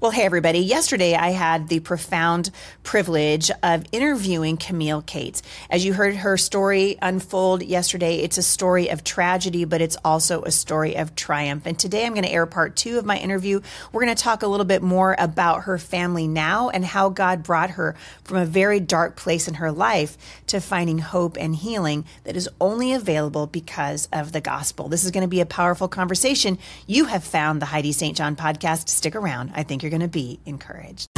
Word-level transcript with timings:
Well, 0.00 0.12
hey, 0.12 0.22
everybody. 0.22 0.60
Yesterday, 0.60 1.16
I 1.16 1.30
had 1.30 1.66
the 1.66 1.80
profound 1.80 2.52
privilege 2.84 3.50
of 3.64 3.84
interviewing 3.90 4.56
Camille 4.56 5.02
Cates. 5.02 5.42
As 5.70 5.84
you 5.84 5.92
heard 5.92 6.14
her 6.14 6.36
story 6.36 6.96
unfold 7.02 7.64
yesterday, 7.64 8.20
it's 8.20 8.38
a 8.38 8.42
story 8.44 8.90
of 8.90 9.02
tragedy, 9.02 9.64
but 9.64 9.80
it's 9.80 9.96
also 10.04 10.44
a 10.44 10.52
story 10.52 10.96
of 10.96 11.16
triumph. 11.16 11.66
And 11.66 11.76
today, 11.76 12.06
I'm 12.06 12.12
going 12.12 12.22
to 12.22 12.30
air 12.30 12.46
part 12.46 12.76
two 12.76 12.96
of 12.96 13.06
my 13.06 13.18
interview. 13.18 13.60
We're 13.90 14.04
going 14.04 14.14
to 14.14 14.22
talk 14.22 14.44
a 14.44 14.46
little 14.46 14.64
bit 14.64 14.82
more 14.82 15.16
about 15.18 15.64
her 15.64 15.78
family 15.78 16.28
now 16.28 16.68
and 16.68 16.84
how 16.84 17.08
God 17.08 17.42
brought 17.42 17.70
her 17.70 17.96
from 18.22 18.36
a 18.36 18.46
very 18.46 18.78
dark 18.78 19.16
place 19.16 19.48
in 19.48 19.54
her 19.54 19.72
life 19.72 20.16
to 20.46 20.60
finding 20.60 21.00
hope 21.00 21.36
and 21.36 21.56
healing 21.56 22.04
that 22.22 22.36
is 22.36 22.48
only 22.60 22.92
available 22.92 23.48
because 23.48 24.08
of 24.12 24.30
the 24.30 24.40
gospel. 24.40 24.88
This 24.88 25.02
is 25.02 25.10
going 25.10 25.22
to 25.22 25.28
be 25.28 25.40
a 25.40 25.46
powerful 25.46 25.88
conversation. 25.88 26.56
You 26.86 27.06
have 27.06 27.24
found 27.24 27.60
the 27.60 27.66
Heidi 27.66 27.90
St. 27.90 28.16
John 28.16 28.36
podcast. 28.36 28.88
Stick 28.88 29.16
around. 29.16 29.50
I 29.56 29.64
think 29.64 29.82
you're 29.82 29.87
going 29.90 30.02
to 30.02 30.08
be 30.08 30.40
encouraged. 30.46 31.08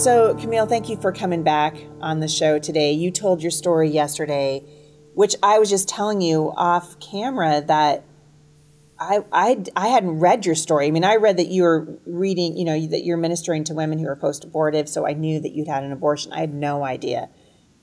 So, 0.00 0.34
Camille, 0.36 0.64
thank 0.66 0.88
you 0.88 0.96
for 0.96 1.12
coming 1.12 1.42
back 1.42 1.76
on 2.00 2.20
the 2.20 2.28
show 2.28 2.58
today. 2.58 2.92
You 2.92 3.10
told 3.10 3.42
your 3.42 3.50
story 3.50 3.90
yesterday, 3.90 4.64
which 5.12 5.36
I 5.42 5.58
was 5.58 5.68
just 5.68 5.90
telling 5.90 6.22
you 6.22 6.54
off 6.56 6.98
camera 7.00 7.60
that 7.66 8.04
I, 8.98 9.24
I, 9.30 9.62
I 9.76 9.88
hadn't 9.88 10.18
read 10.18 10.46
your 10.46 10.54
story. 10.54 10.86
I 10.86 10.90
mean, 10.90 11.04
I 11.04 11.16
read 11.16 11.36
that 11.36 11.48
you 11.48 11.64
were 11.64 11.98
reading, 12.06 12.56
you 12.56 12.64
know, 12.64 12.86
that 12.86 13.04
you're 13.04 13.18
ministering 13.18 13.64
to 13.64 13.74
women 13.74 13.98
who 13.98 14.06
are 14.06 14.16
post 14.16 14.44
abortive. 14.44 14.88
So 14.88 15.06
I 15.06 15.12
knew 15.12 15.38
that 15.38 15.52
you'd 15.52 15.68
had 15.68 15.84
an 15.84 15.92
abortion. 15.92 16.32
I 16.32 16.40
had 16.40 16.54
no 16.54 16.82
idea 16.82 17.28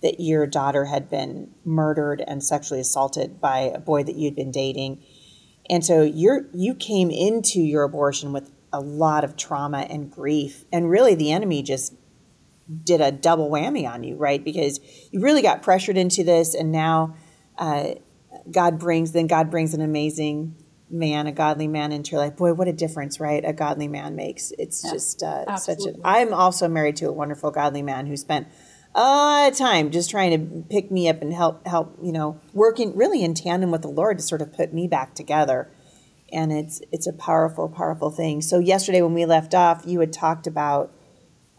that 0.01 0.19
your 0.19 0.45
daughter 0.45 0.85
had 0.85 1.09
been 1.09 1.51
murdered 1.65 2.23
and 2.25 2.43
sexually 2.43 2.79
assaulted 2.79 3.41
by 3.41 3.59
a 3.59 3.79
boy 3.79 4.03
that 4.03 4.15
you'd 4.15 4.35
been 4.35 4.51
dating. 4.51 5.03
And 5.69 5.83
so 5.83 6.03
you're 6.03 6.47
you 6.53 6.75
came 6.75 7.09
into 7.09 7.59
your 7.59 7.83
abortion 7.83 8.31
with 8.31 8.52
a 8.72 8.80
lot 8.80 9.23
of 9.23 9.35
trauma 9.35 9.80
and 9.89 10.11
grief. 10.11 10.66
And 10.72 10.89
really 10.89 11.16
the 11.16 11.31
enemy 11.31 11.63
just 11.63 11.94
did 12.83 13.02
a 13.02 13.11
double 13.11 13.49
whammy 13.49 13.89
on 13.89 14.03
you, 14.03 14.16
right? 14.16 14.44
Because 14.44 14.80
you 15.11 15.22
really 15.22 15.41
got 15.41 15.63
pressured 15.63 15.97
into 15.97 16.23
this 16.23 16.53
and 16.53 16.72
now 16.72 17.16
uh, 17.57 17.95
God 18.52 18.79
brings 18.79 19.13
then 19.13 19.27
God 19.27 19.50
brings 19.50 19.73
an 19.73 19.81
amazing 19.81 20.55
man, 20.89 21.27
a 21.27 21.31
godly 21.31 21.67
man 21.67 21.91
into 21.91 22.11
your 22.11 22.22
life. 22.22 22.38
Boy, 22.38 22.53
what 22.53 22.67
a 22.67 22.73
difference, 22.73 23.19
right? 23.19 23.44
A 23.44 23.53
godly 23.53 23.88
man 23.88 24.16
makes. 24.16 24.52
It's 24.57 24.83
yeah, 24.83 24.91
just 24.91 25.23
uh, 25.23 25.57
such 25.57 25.79
a. 25.85 25.94
I'm 26.03 26.33
also 26.33 26.67
married 26.67 26.97
to 26.97 27.09
a 27.09 27.11
wonderful 27.11 27.52
godly 27.52 27.81
man 27.81 28.05
who 28.05 28.16
spent 28.16 28.47
a 28.95 29.02
lot 29.02 29.52
of 29.52 29.57
time 29.57 29.91
just 29.91 30.09
trying 30.09 30.31
to 30.31 30.63
pick 30.69 30.91
me 30.91 31.07
up 31.07 31.21
and 31.21 31.33
help 31.33 31.66
help 31.67 31.97
you 32.02 32.11
know 32.11 32.39
working 32.53 32.95
really 32.95 33.23
in 33.23 33.33
tandem 33.33 33.71
with 33.71 33.81
the 33.81 33.88
Lord 33.88 34.17
to 34.17 34.23
sort 34.23 34.41
of 34.41 34.53
put 34.53 34.73
me 34.73 34.88
back 34.88 35.16
together. 35.16 35.69
And 36.31 36.52
it's 36.52 36.81
it's 36.91 37.07
a 37.07 37.13
powerful 37.13 37.69
powerful 37.69 38.11
thing. 38.11 38.41
So 38.41 38.59
yesterday 38.59 39.02
when 39.02 39.13
we 39.13 39.25
left 39.25 39.53
off, 39.53 39.83
you 39.85 39.99
had 39.99 40.11
talked 40.11 40.47
about 40.47 40.94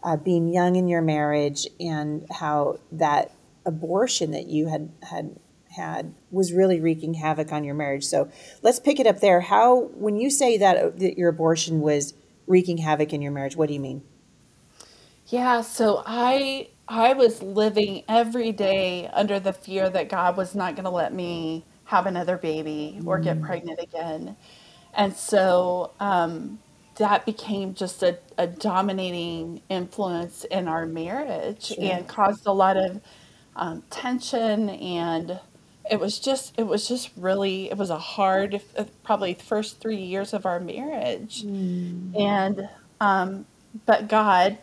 uh, 0.03 0.17
being 0.17 0.49
young 0.49 0.75
in 0.75 0.87
your 0.87 1.01
marriage 1.01 1.67
and 1.79 2.25
how 2.31 2.79
that 2.91 3.31
abortion 3.65 4.31
that 4.31 4.47
you 4.47 4.67
had 4.67 4.91
had 5.03 5.39
had 5.69 6.13
was 6.31 6.51
really 6.51 6.79
wreaking 6.79 7.15
havoc 7.15 7.51
on 7.51 7.63
your 7.63 7.75
marriage. 7.75 8.05
So 8.05 8.29
let's 8.61 8.79
pick 8.79 8.99
it 8.99 9.07
up 9.07 9.19
there. 9.19 9.41
How 9.41 9.89
when 9.93 10.17
you 10.17 10.29
say 10.29 10.57
that, 10.57 10.77
uh, 10.77 10.89
that 10.95 11.17
your 11.17 11.29
abortion 11.29 11.81
was 11.81 12.13
wreaking 12.47 12.79
havoc 12.79 13.13
in 13.13 13.21
your 13.21 13.31
marriage, 13.31 13.55
what 13.55 13.67
do 13.67 13.73
you 13.73 13.79
mean? 13.79 14.01
Yeah, 15.27 15.61
so 15.61 16.01
I 16.05 16.69
I 16.89 17.13
was 17.13 17.43
living 17.43 18.03
every 18.09 18.51
day 18.51 19.07
under 19.13 19.39
the 19.39 19.53
fear 19.53 19.89
that 19.91 20.09
God 20.09 20.35
was 20.35 20.55
not 20.55 20.75
going 20.75 20.85
to 20.85 20.89
let 20.89 21.13
me 21.13 21.63
have 21.85 22.07
another 22.07 22.37
baby 22.37 22.99
or 23.05 23.19
get 23.19 23.39
mm. 23.39 23.45
pregnant 23.45 23.79
again. 23.79 24.35
And 24.93 25.15
so 25.15 25.91
um, 25.99 26.59
that 26.95 27.25
became 27.25 27.75
just 27.75 28.01
a, 28.01 28.17
a, 28.37 28.47
dominating 28.47 29.61
influence 29.69 30.45
in 30.45 30.67
our 30.67 30.87
marriage 30.87 31.67
sure. 31.67 31.77
and 31.79 32.07
caused 32.07 32.47
a 32.47 32.51
lot 32.51 32.75
of 32.75 33.01
um, 33.55 33.83
tension 33.89 34.69
and 34.69 35.39
it 35.89 35.99
was 35.99 36.19
just 36.19 36.53
it 36.57 36.63
was 36.63 36.87
just 36.87 37.09
really 37.17 37.69
it 37.69 37.77
was 37.77 37.89
a 37.89 37.97
hard 37.97 38.61
uh, 38.77 38.85
probably 39.03 39.33
first 39.33 39.81
three 39.81 39.97
years 39.97 40.33
of 40.33 40.45
our 40.45 40.59
marriage 40.59 41.43
mm. 41.43 42.17
and 42.19 42.69
um, 43.01 43.45
but 43.85 44.07
god 44.07 44.57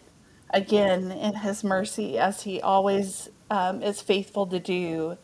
again 0.51 1.11
in 1.13 1.35
his 1.35 1.65
mercy, 1.65 2.19
as 2.19 2.43
he 2.43 2.61
always 2.61 3.29
um, 3.51 3.83
is 3.83 4.01
faithful 4.01 4.47
to 4.47 4.59
do. 4.59 5.17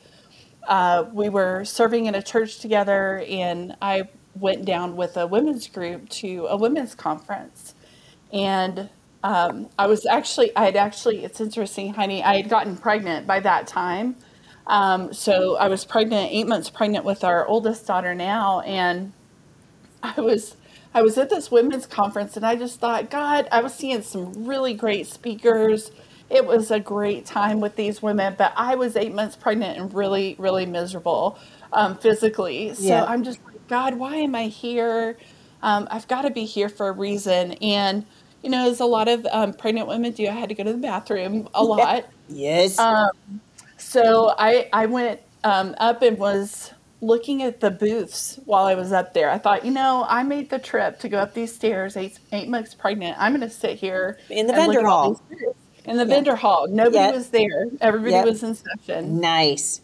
Uh, 0.66 1.05
we 1.12 1.28
were 1.28 1.65
serving 1.65 2.06
in 2.06 2.15
a 2.15 2.22
church 2.22 2.59
together, 2.59 3.25
and 3.28 3.77
I 3.82 4.09
went 4.34 4.65
down 4.65 4.97
with 4.97 5.16
a 5.16 5.27
women's 5.27 5.66
group 5.69 6.09
to 6.09 6.47
a 6.47 6.56
women's 6.56 6.94
conference. 6.94 7.75
And 8.32 8.88
um, 9.22 9.69
I 9.78 9.87
was 9.87 10.06
actually, 10.06 10.55
I 10.56 10.65
had 10.65 10.77
actually, 10.77 11.25
it's 11.25 11.41
interesting, 11.41 11.94
honey, 11.94 12.22
I 12.22 12.37
had 12.37 12.49
gotten 12.49 12.77
pregnant 12.77 13.27
by 13.27 13.41
that 13.41 13.66
time. 13.66 14.16
Um, 14.66 15.12
so 15.12 15.56
I 15.56 15.69
was 15.69 15.84
pregnant, 15.84 16.31
eight 16.32 16.47
months 16.47 16.71
pregnant 16.71 17.05
with 17.05 17.25
our 17.25 17.47
oldest 17.47 17.87
daughter 17.87 18.15
now. 18.15 18.61
And 18.61 19.12
I 20.03 20.21
was 20.21 20.56
I 20.95 21.03
was 21.03 21.17
at 21.19 21.31
this 21.31 21.51
women's 21.51 21.87
conference 21.87 22.37
and 22.37 22.45
I 22.45 22.57
just 22.57 22.81
thought, 22.81 23.11
God, 23.11 23.49
I 23.51 23.63
was 23.63 23.75
seeing 23.75 24.03
some 24.03 24.47
really 24.47 24.75
great 24.75 25.07
speakers. 25.07 25.91
It 26.29 26.47
was 26.47 26.71
a 26.71 26.81
great 26.81 27.27
time 27.27 27.61
with 27.61 27.77
these 27.77 28.03
women, 28.03 28.35
but 28.37 28.53
I 28.57 28.75
was 28.75 28.97
eight 28.97 29.15
months 29.15 29.37
pregnant 29.37 29.79
and 29.79 29.93
really, 29.93 30.37
really 30.39 30.67
miserable 30.67 31.39
um, 31.73 31.97
physically. 31.97 32.75
So 32.75 32.85
yeah. 32.85 33.05
I'm 33.05 33.23
just 33.23 33.45
like, 33.45 33.67
God, 33.69 33.95
why 33.95 34.17
am 34.17 34.35
I 34.35 34.45
here? 34.45 35.17
Um, 35.63 35.89
I've 35.91 36.09
got 36.09 36.23
to 36.23 36.31
be 36.31 36.45
here 36.45 36.69
for 36.69 36.89
a 36.89 36.93
reason. 36.93 37.53
And, 37.55 38.05
you 38.43 38.51
know, 38.51 38.71
as 38.71 38.81
a 38.81 38.85
lot 38.85 39.09
of 39.09 39.27
um, 39.31 39.55
pregnant 39.55 39.89
women 39.89 40.13
do, 40.13 40.27
I 40.27 40.33
had 40.33 40.49
to 40.49 40.55
go 40.55 40.65
to 40.65 40.73
the 40.73 40.79
bathroom 40.79 41.49
a 41.55 41.63
lot. 41.63 42.07
yes. 42.29 42.79
Um, 42.79 43.11
so 43.79 44.35
I, 44.39 44.69
I 44.73 44.87
went 44.87 45.21
um, 45.45 45.75
up 45.79 46.03
and 46.03 46.19
was 46.19 46.73
looking 47.03 47.43
at 47.43 47.61
the 47.61 47.71
booths 47.71 48.39
while 48.45 48.65
I 48.65 48.75
was 48.75 48.93
up 48.93 49.13
there. 49.13 49.29
I 49.29 49.37
thought, 49.37 49.65
you 49.65 49.73
know, 49.73 50.07
I 50.09 50.23
made 50.23 50.49
the 50.49 50.59
trip 50.59 51.01
to 51.01 51.09
go 51.09 51.19
up 51.19 51.35
these 51.35 51.53
stairs, 51.53 51.97
eight, 51.97 52.19
eight 52.31 52.49
months 52.49 52.75
pregnant. 52.75 53.17
I'm 53.19 53.33
going 53.33 53.47
to 53.47 53.55
sit 53.55 53.79
here 53.79 54.19
in 54.31 54.47
the 54.47 54.55
vendor 54.55 54.87
hall. 54.87 55.21
In 55.85 55.97
the 55.97 56.05
yeah. 56.07 56.15
vendor 56.15 56.37
hall. 56.37 56.69
Nobody 56.69 56.97
yep. 56.97 57.15
was 57.15 57.31
there. 57.31 57.67
Everybody 57.81 58.12
yep. 58.12 58.25
was 58.25 58.45
in 58.45 58.55
session. 58.55 59.21
Nice. 59.21 59.81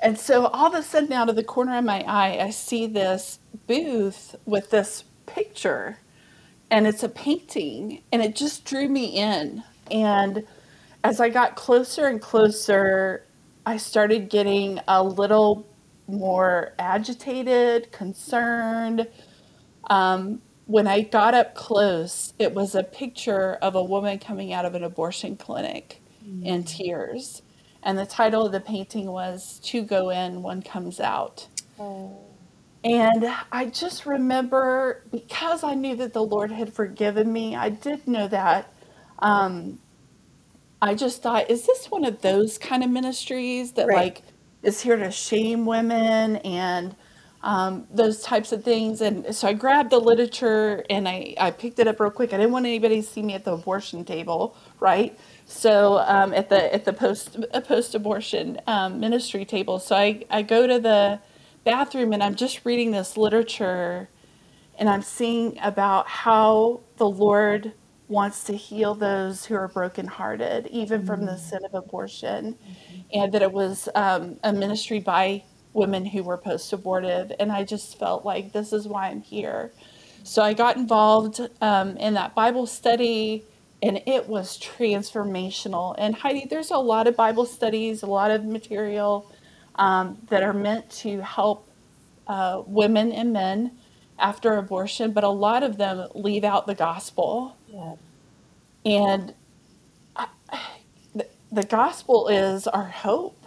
And 0.00 0.18
so 0.18 0.46
all 0.46 0.66
of 0.66 0.74
a 0.74 0.82
sudden, 0.82 1.12
out 1.12 1.28
of 1.28 1.36
the 1.36 1.44
corner 1.44 1.78
of 1.78 1.84
my 1.84 2.00
eye, 2.00 2.38
I 2.42 2.50
see 2.50 2.88
this 2.88 3.38
booth 3.68 4.34
with 4.44 4.70
this 4.70 5.04
picture, 5.26 5.98
and 6.72 6.88
it's 6.88 7.04
a 7.04 7.08
painting, 7.08 8.02
and 8.10 8.20
it 8.20 8.34
just 8.34 8.64
drew 8.64 8.88
me 8.88 9.04
in. 9.06 9.62
And 9.92 10.44
as 11.04 11.20
I 11.20 11.28
got 11.28 11.54
closer 11.54 12.08
and 12.08 12.20
closer, 12.20 13.24
I 13.64 13.76
started 13.76 14.28
getting 14.28 14.80
a 14.88 15.04
little 15.04 15.68
more 16.12 16.74
agitated, 16.78 17.90
concerned. 17.90 19.08
Um, 19.90 20.42
when 20.66 20.86
I 20.86 21.02
got 21.02 21.34
up 21.34 21.54
close, 21.54 22.34
it 22.38 22.54
was 22.54 22.74
a 22.74 22.82
picture 22.82 23.54
of 23.54 23.74
a 23.74 23.82
woman 23.82 24.18
coming 24.18 24.52
out 24.52 24.64
of 24.64 24.74
an 24.74 24.84
abortion 24.84 25.36
clinic 25.36 26.00
mm. 26.24 26.44
in 26.44 26.64
tears. 26.64 27.42
And 27.82 27.98
the 27.98 28.06
title 28.06 28.46
of 28.46 28.52
the 28.52 28.60
painting 28.60 29.06
was 29.06 29.60
Two 29.62 29.82
Go 29.82 30.10
In, 30.10 30.42
One 30.42 30.62
Comes 30.62 31.00
Out. 31.00 31.48
Oh. 31.80 32.16
And 32.84 33.26
I 33.50 33.66
just 33.66 34.06
remember 34.06 35.04
because 35.10 35.64
I 35.64 35.74
knew 35.74 35.96
that 35.96 36.12
the 36.12 36.22
Lord 36.22 36.50
had 36.50 36.72
forgiven 36.72 37.32
me, 37.32 37.54
I 37.56 37.70
did 37.70 38.06
know 38.06 38.28
that. 38.28 38.72
Um, 39.18 39.78
I 40.80 40.94
just 40.94 41.22
thought, 41.22 41.48
is 41.48 41.64
this 41.64 41.90
one 41.90 42.04
of 42.04 42.22
those 42.22 42.58
kind 42.58 42.82
of 42.82 42.90
ministries 42.90 43.72
that 43.72 43.86
right. 43.86 43.96
like 43.96 44.22
is 44.62 44.80
here 44.80 44.96
to 44.96 45.10
shame 45.10 45.66
women 45.66 46.36
and 46.38 46.96
um, 47.42 47.86
those 47.90 48.22
types 48.22 48.52
of 48.52 48.64
things. 48.64 49.00
And 49.00 49.34
so 49.34 49.48
I 49.48 49.52
grabbed 49.52 49.90
the 49.90 49.98
literature 49.98 50.84
and 50.88 51.08
I, 51.08 51.34
I 51.38 51.50
picked 51.50 51.78
it 51.78 51.88
up 51.88 52.00
real 52.00 52.10
quick. 52.10 52.32
I 52.32 52.36
didn't 52.36 52.52
want 52.52 52.66
anybody 52.66 53.02
to 53.02 53.06
see 53.06 53.22
me 53.22 53.34
at 53.34 53.44
the 53.44 53.54
abortion 53.54 54.04
table, 54.04 54.56
right? 54.80 55.18
So 55.46 55.98
um, 56.06 56.32
at 56.34 56.48
the 56.48 56.72
at 56.72 56.84
the 56.84 56.92
post 56.92 57.36
post 57.64 57.94
abortion 57.94 58.60
um, 58.66 59.00
ministry 59.00 59.44
table. 59.44 59.78
So 59.80 59.96
I, 59.96 60.24
I 60.30 60.42
go 60.42 60.66
to 60.66 60.78
the 60.78 61.20
bathroom 61.64 62.12
and 62.12 62.22
I'm 62.22 62.34
just 62.36 62.64
reading 62.64 62.92
this 62.92 63.16
literature 63.16 64.08
and 64.78 64.88
I'm 64.88 65.02
seeing 65.02 65.58
about 65.62 66.08
how 66.08 66.80
the 66.96 67.08
Lord 67.08 67.72
wants 68.12 68.44
to 68.44 68.52
heal 68.56 68.94
those 68.94 69.46
who 69.46 69.54
are 69.54 69.68
brokenhearted, 69.68 70.68
even 70.68 71.04
from 71.04 71.24
the 71.26 71.32
mm. 71.32 71.38
sin 71.38 71.64
of 71.64 71.74
abortion, 71.74 72.54
mm-hmm. 72.54 73.00
and 73.12 73.32
that 73.32 73.42
it 73.42 73.52
was 73.52 73.88
um, 73.94 74.38
a 74.44 74.52
ministry 74.52 75.00
by 75.00 75.42
women 75.72 76.04
who 76.04 76.22
were 76.22 76.36
post 76.36 76.72
abortive. 76.72 77.32
And 77.40 77.50
I 77.50 77.64
just 77.64 77.98
felt 77.98 78.24
like 78.24 78.52
this 78.52 78.72
is 78.72 78.86
why 78.86 79.08
I'm 79.08 79.22
here. 79.22 79.72
So 80.24 80.42
I 80.42 80.52
got 80.52 80.76
involved 80.76 81.40
um, 81.60 81.96
in 81.96 82.14
that 82.14 82.34
Bible 82.34 82.66
study, 82.66 83.44
and 83.82 84.00
it 84.06 84.28
was 84.28 84.58
transformational. 84.58 85.94
And 85.98 86.14
Heidi, 86.14 86.46
there's 86.48 86.70
a 86.70 86.76
lot 86.76 87.08
of 87.08 87.16
Bible 87.16 87.46
studies, 87.46 88.02
a 88.02 88.06
lot 88.06 88.30
of 88.30 88.44
material 88.44 89.32
um, 89.76 90.18
that 90.28 90.42
are 90.42 90.52
meant 90.52 90.88
to 90.90 91.20
help 91.22 91.68
uh, 92.28 92.62
women 92.66 93.10
and 93.10 93.32
men 93.32 93.72
after 94.18 94.56
abortion, 94.56 95.12
but 95.12 95.24
a 95.24 95.28
lot 95.28 95.62
of 95.62 95.78
them 95.78 96.06
leave 96.14 96.44
out 96.44 96.66
the 96.66 96.74
gospel. 96.74 97.56
Yeah. 97.72 97.94
And 98.84 99.34
I, 100.16 100.28
the, 101.14 101.26
the 101.50 101.62
gospel 101.64 102.28
is 102.28 102.66
our 102.66 102.88
hope 102.88 103.46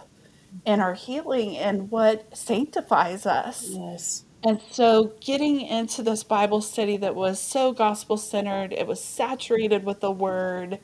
and 0.66 0.80
our 0.80 0.94
healing 0.94 1.56
and 1.56 1.90
what 1.90 2.36
sanctifies 2.36 3.26
us. 3.26 3.68
Yes. 3.70 4.24
And 4.44 4.60
so, 4.70 5.14
getting 5.20 5.60
into 5.60 6.02
this 6.02 6.22
Bible 6.22 6.60
study 6.60 6.96
that 6.98 7.14
was 7.16 7.40
so 7.40 7.72
gospel 7.72 8.16
centered, 8.16 8.72
it 8.72 8.86
was 8.86 9.02
saturated 9.02 9.84
with 9.84 10.00
the 10.00 10.10
word, 10.10 10.78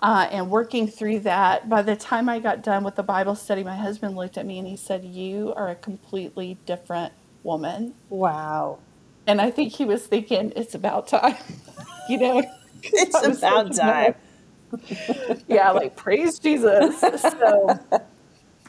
uh, 0.00 0.28
and 0.30 0.50
working 0.50 0.88
through 0.88 1.20
that. 1.20 1.68
By 1.68 1.82
the 1.82 1.96
time 1.96 2.28
I 2.28 2.40
got 2.40 2.62
done 2.62 2.84
with 2.84 2.96
the 2.96 3.02
Bible 3.02 3.34
study, 3.36 3.64
my 3.64 3.76
husband 3.76 4.16
looked 4.16 4.38
at 4.38 4.46
me 4.46 4.58
and 4.58 4.68
he 4.68 4.76
said, 4.76 5.04
You 5.04 5.54
are 5.56 5.68
a 5.70 5.74
completely 5.76 6.58
different 6.66 7.12
woman. 7.42 7.94
Wow. 8.10 8.80
And 9.26 9.40
I 9.40 9.50
think 9.50 9.72
he 9.72 9.84
was 9.84 10.06
thinking, 10.06 10.52
It's 10.56 10.74
about 10.74 11.08
time. 11.08 11.36
you 12.08 12.18
know, 12.18 12.42
It's 12.92 13.22
about 13.22 13.74
time. 13.74 14.14
yeah, 15.48 15.70
like 15.72 15.96
praise 15.96 16.38
Jesus. 16.38 17.00
So, 17.00 17.78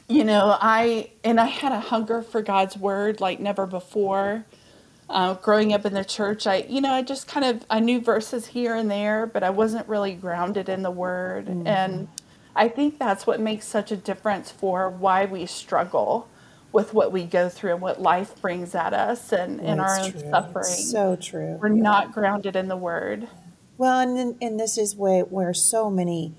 you 0.08 0.24
know, 0.24 0.56
I 0.60 1.10
and 1.24 1.40
I 1.40 1.46
had 1.46 1.72
a 1.72 1.80
hunger 1.80 2.22
for 2.22 2.42
God's 2.42 2.76
word 2.76 3.20
like 3.20 3.40
never 3.40 3.66
before. 3.66 4.44
Uh, 5.08 5.34
growing 5.34 5.72
up 5.74 5.84
in 5.86 5.94
the 5.94 6.04
church, 6.04 6.46
I 6.46 6.66
you 6.68 6.80
know 6.80 6.92
I 6.92 7.02
just 7.02 7.28
kind 7.28 7.44
of 7.46 7.64
I 7.70 7.80
knew 7.80 8.00
verses 8.00 8.46
here 8.48 8.74
and 8.74 8.90
there, 8.90 9.26
but 9.26 9.42
I 9.42 9.50
wasn't 9.50 9.88
really 9.88 10.14
grounded 10.14 10.68
in 10.68 10.82
the 10.82 10.90
word, 10.90 11.48
and 11.66 12.08
I 12.56 12.68
think 12.68 12.98
that's 12.98 13.26
what 13.26 13.40
makes 13.40 13.66
such 13.66 13.92
a 13.92 13.96
difference 13.96 14.50
for 14.50 14.90
why 14.90 15.26
we 15.26 15.46
struggle 15.46 16.28
with 16.72 16.92
what 16.94 17.12
we 17.12 17.24
go 17.24 17.48
through 17.48 17.72
and 17.72 17.80
what 17.80 18.00
life 18.02 18.40
brings 18.42 18.74
at 18.74 18.92
us 18.94 19.32
and 19.32 19.60
in 19.60 19.80
our 19.80 19.98
own 20.00 20.10
true. 20.12 20.20
It's 20.20 20.30
suffering. 20.30 20.64
so 20.64 21.16
true. 21.16 21.58
We're 21.60 21.68
not 21.68 22.12
grounded 22.12 22.56
in 22.56 22.68
the 22.68 22.76
word. 22.76 23.28
Well, 23.76 23.98
and 23.98 24.36
and 24.40 24.60
this 24.60 24.78
is 24.78 24.94
where 24.94 25.24
where 25.24 25.52
so 25.52 25.90
many 25.90 26.36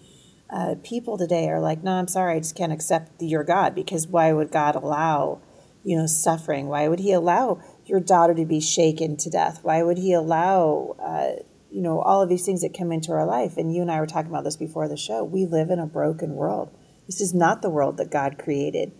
uh, 0.49 0.75
people 0.83 1.17
today 1.17 1.49
are 1.49 1.59
like, 1.59 1.83
no, 1.83 1.91
I'm 1.91 2.07
sorry, 2.07 2.35
I 2.35 2.39
just 2.39 2.55
can't 2.55 2.71
accept 2.71 3.21
your 3.21 3.43
God 3.43 3.75
because 3.75 4.07
why 4.07 4.31
would 4.31 4.51
God 4.51 4.75
allow, 4.75 5.41
you 5.83 5.97
know, 5.97 6.05
suffering? 6.05 6.67
Why 6.67 6.87
would 6.87 6.99
He 6.99 7.11
allow 7.11 7.61
your 7.85 7.99
daughter 7.99 8.33
to 8.35 8.45
be 8.45 8.61
shaken 8.61 9.17
to 9.17 9.29
death? 9.29 9.59
Why 9.63 9.83
would 9.83 9.97
He 9.97 10.13
allow, 10.13 10.95
uh, 10.99 11.43
you 11.69 11.81
know, 11.81 11.99
all 11.99 12.21
of 12.21 12.29
these 12.29 12.45
things 12.45 12.61
that 12.61 12.77
come 12.77 12.91
into 12.91 13.11
our 13.11 13.25
life? 13.25 13.57
And 13.57 13.73
you 13.73 13.81
and 13.81 13.91
I 13.91 13.99
were 13.99 14.07
talking 14.07 14.31
about 14.31 14.45
this 14.45 14.55
before 14.57 14.87
the 14.87 14.95
show. 14.97 15.23
We 15.23 15.45
live 15.45 15.69
in 15.69 15.79
a 15.79 15.87
broken 15.87 16.35
world. 16.35 16.69
This 17.07 17.19
is 17.19 17.33
not 17.33 17.61
the 17.61 17.69
world 17.69 17.97
that 17.97 18.11
God 18.11 18.37
created, 18.37 18.93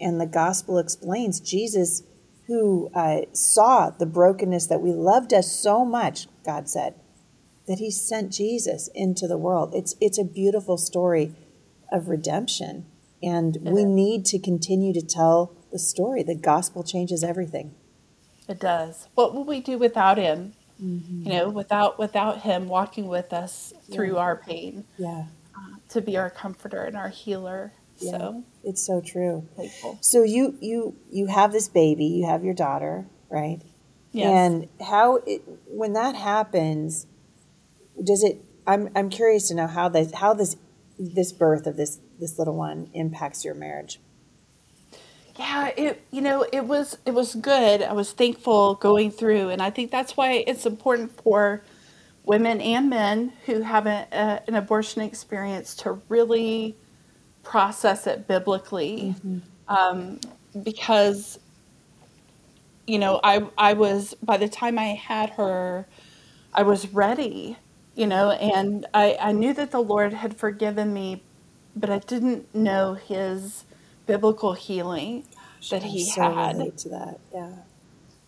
and 0.00 0.20
the 0.20 0.26
gospel 0.26 0.78
explains 0.78 1.40
Jesus. 1.40 2.02
Who 2.48 2.90
uh, 2.94 3.26
saw 3.34 3.90
the 3.90 4.06
brokenness 4.06 4.68
that 4.68 4.80
we 4.80 4.90
loved 4.90 5.34
us 5.34 5.52
so 5.52 5.84
much, 5.84 6.28
God 6.46 6.66
said, 6.66 6.94
that 7.68 7.78
he 7.78 7.90
sent 7.90 8.32
Jesus 8.32 8.88
into 8.94 9.28
the 9.28 9.38
world. 9.38 9.72
It's 9.74 9.94
it's 10.00 10.18
a 10.18 10.24
beautiful 10.24 10.76
story 10.76 11.34
of 11.92 12.08
redemption 12.08 12.86
and 13.22 13.56
we 13.62 13.82
is. 13.82 13.86
need 13.86 14.24
to 14.26 14.38
continue 14.38 14.92
to 14.92 15.02
tell 15.02 15.54
the 15.72 15.78
story. 15.78 16.22
The 16.22 16.34
gospel 16.34 16.82
changes 16.82 17.22
everything. 17.22 17.74
It 18.48 18.58
does. 18.60 19.08
What 19.14 19.34
would 19.34 19.46
we 19.46 19.60
do 19.60 19.76
without 19.78 20.16
him? 20.18 20.54
Mm-hmm. 20.82 21.22
You 21.24 21.32
know, 21.38 21.48
without 21.50 21.98
without 21.98 22.42
him 22.42 22.68
walking 22.68 23.08
with 23.08 23.32
us 23.32 23.72
through 23.92 24.14
Yeah. 24.14 24.20
our 24.20 24.36
pain 24.36 24.84
Yeah. 24.96 25.24
to 25.90 26.00
be 26.00 26.16
our 26.16 26.30
comforter 26.30 26.82
and 26.84 26.96
our 26.96 27.08
healer. 27.08 27.72
Yeah. 27.98 28.10
So 28.18 28.44
It's 28.62 28.86
so 28.86 29.00
true. 29.00 29.46
thankful. 29.56 29.98
So 30.00 30.22
you 30.22 30.56
you 30.60 30.94
you 31.10 31.26
have 31.26 31.52
this 31.52 31.68
baby, 31.68 32.06
you 32.06 32.26
have 32.26 32.44
your 32.44 32.54
daughter, 32.54 33.06
right? 33.28 33.60
Yes. 34.12 34.28
And 34.30 34.68
how 34.80 35.16
it 35.26 35.42
when 35.66 35.92
that 35.94 36.14
happens 36.14 37.06
does 38.02 38.22
it 38.22 38.44
I'm 38.66 38.90
I'm 38.94 39.08
curious 39.08 39.48
to 39.48 39.54
know 39.54 39.66
how 39.66 39.88
this 39.88 40.12
how 40.12 40.34
this 40.34 40.56
this 40.98 41.32
birth 41.32 41.66
of 41.66 41.76
this 41.76 42.00
this 42.18 42.38
little 42.38 42.56
one 42.56 42.90
impacts 42.92 43.44
your 43.44 43.54
marriage. 43.54 44.00
Yeah, 45.38 45.68
it 45.76 46.02
you 46.10 46.20
know, 46.20 46.46
it 46.52 46.64
was 46.66 46.98
it 47.06 47.12
was 47.12 47.34
good. 47.34 47.82
I 47.82 47.92
was 47.92 48.12
thankful 48.12 48.74
going 48.74 49.10
through 49.10 49.50
and 49.50 49.62
I 49.62 49.70
think 49.70 49.90
that's 49.90 50.16
why 50.16 50.44
it's 50.46 50.66
important 50.66 51.12
for 51.22 51.62
women 52.24 52.60
and 52.60 52.90
men 52.90 53.32
who 53.46 53.62
have 53.62 53.86
a, 53.86 54.06
a, 54.12 54.42
an 54.46 54.54
abortion 54.54 55.00
experience 55.00 55.74
to 55.76 56.02
really 56.10 56.76
process 57.42 58.06
it 58.06 58.28
biblically. 58.28 59.14
Um, 59.66 60.20
because 60.62 61.38
you 62.86 62.98
know, 62.98 63.20
I 63.22 63.46
I 63.56 63.74
was 63.74 64.14
by 64.22 64.36
the 64.36 64.48
time 64.48 64.78
I 64.78 64.94
had 64.94 65.30
her, 65.30 65.86
I 66.52 66.64
was 66.64 66.92
ready, 66.92 67.56
you 67.98 68.08
know, 68.08 68.32
and 68.32 68.86
I, 68.94 69.18
I 69.20 69.32
knew 69.32 69.54
that 69.54 69.72
the 69.72 69.82
Lord 69.82 70.14
had 70.14 70.36
forgiven 70.38 70.94
me, 70.94 71.24
but 71.76 71.90
I 71.90 72.00
didn't 72.00 72.54
know 72.54 72.94
his 72.94 73.66
biblical 74.06 74.54
healing 74.54 75.26
that 75.70 75.84
I 75.84 75.88
he 75.88 76.04
so 76.04 76.22
had. 76.32 76.56
relate 76.58 76.78
to 76.80 76.90
that. 76.90 77.20
Yeah. 77.34 77.52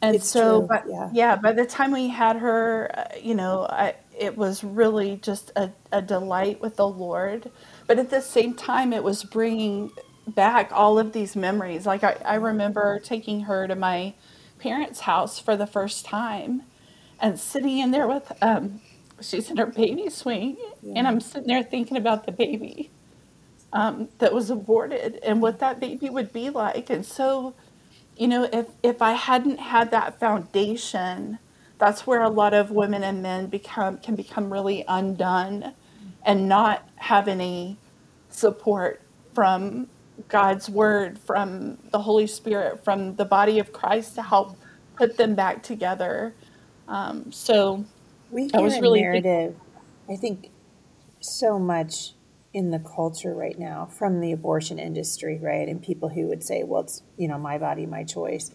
And 0.02 0.16
It's 0.16 0.28
so, 0.28 0.62
true, 0.62 0.66
but 0.68 0.84
yeah. 0.88 1.10
yeah. 1.12 1.36
by 1.36 1.52
the 1.52 1.66
time 1.66 1.92
we 1.92 2.08
had 2.08 2.36
her, 2.38 2.90
uh, 2.94 3.04
you 3.22 3.34
know, 3.34 3.66
I, 3.70 3.96
it 4.18 4.36
was 4.36 4.64
really 4.64 5.18
just 5.18 5.52
a, 5.56 5.72
a 5.92 6.02
delight 6.02 6.60
with 6.60 6.76
the 6.76 6.88
Lord. 6.88 7.50
But 7.86 7.98
at 8.00 8.10
the 8.10 8.22
same 8.22 8.54
time, 8.54 8.92
it 8.92 9.04
was 9.04 9.24
bringing 9.24 9.92
back 10.28 10.70
all 10.72 10.98
of 10.98 11.12
these 11.12 11.36
memories. 11.36 11.86
Like 11.86 12.04
I, 12.04 12.16
I 12.24 12.36
remember 12.36 13.00
taking 13.00 13.42
her 13.42 13.68
to 13.68 13.76
my 13.76 14.14
parents' 14.58 15.00
house 15.00 15.38
for 15.40 15.56
the 15.56 15.66
first 15.66 16.06
time 16.06 16.64
and 17.20 17.38
sitting 17.40 17.78
in 17.78 17.92
there 17.92 18.08
with, 18.08 18.32
um, 18.42 18.80
she's 19.22 19.50
in 19.50 19.58
her 19.58 19.66
baby 19.66 20.10
swing, 20.10 20.58
and 20.96 21.08
I'm 21.08 21.20
sitting 21.20 21.48
there 21.48 21.62
thinking 21.62 21.96
about 21.96 22.26
the 22.26 22.32
baby 22.32 22.90
um, 23.72 24.08
that 24.18 24.32
was 24.32 24.50
aborted 24.50 25.20
and 25.24 25.42
what 25.42 25.60
that 25.60 25.80
baby 25.80 26.10
would 26.10 26.32
be 26.32 26.50
like. 26.50 26.90
And 26.90 27.04
so, 27.06 27.54
you 28.16 28.28
know, 28.28 28.48
if 28.52 28.66
if 28.82 29.02
I 29.02 29.12
hadn't 29.12 29.58
had 29.60 29.90
that 29.92 30.20
foundation, 30.20 31.38
that's 31.78 32.06
where 32.06 32.22
a 32.22 32.30
lot 32.30 32.54
of 32.54 32.70
women 32.70 33.04
and 33.04 33.22
men 33.22 33.46
become 33.48 33.98
can 33.98 34.16
become 34.16 34.52
really 34.52 34.84
undone 34.88 35.74
and 36.24 36.48
not 36.48 36.88
have 36.96 37.28
any 37.28 37.78
support 38.30 39.02
from 39.34 39.88
God's 40.28 40.68
word, 40.70 41.18
from 41.18 41.78
the 41.92 42.00
Holy 42.00 42.26
Spirit, 42.26 42.84
from 42.84 43.16
the 43.16 43.24
body 43.24 43.58
of 43.58 43.72
Christ 43.72 44.16
to 44.16 44.22
help 44.22 44.58
put 44.96 45.16
them 45.16 45.34
back 45.34 45.62
together. 45.62 46.34
Um, 46.88 47.32
so 47.32 47.86
We 48.30 48.48
hear 48.48 48.60
was 48.60 48.76
a 48.76 48.80
really 48.80 49.00
narrative, 49.00 49.56
I 50.08 50.16
think, 50.16 50.50
so 51.20 51.58
much 51.58 52.14
in 52.52 52.70
the 52.70 52.78
culture 52.78 53.34
right 53.34 53.58
now 53.58 53.86
from 53.86 54.20
the 54.20 54.32
abortion 54.32 54.78
industry, 54.78 55.38
right? 55.40 55.68
And 55.68 55.82
people 55.82 56.08
who 56.08 56.26
would 56.28 56.42
say, 56.42 56.64
well, 56.64 56.82
it's, 56.82 57.02
you 57.16 57.28
know, 57.28 57.38
my 57.38 57.58
body, 57.58 57.86
my 57.86 58.04
choice. 58.04 58.50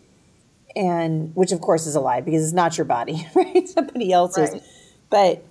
And 0.75 1.33
which, 1.35 1.51
of 1.51 1.61
course, 1.61 1.85
is 1.85 1.95
a 1.95 2.01
lie 2.01 2.21
because 2.21 2.43
it's 2.43 2.53
not 2.53 2.77
your 2.77 2.85
body, 2.85 3.27
right? 3.35 3.67
Somebody 3.67 4.11
else's. 4.11 4.51
Right. 4.51 4.63
But 5.09 5.45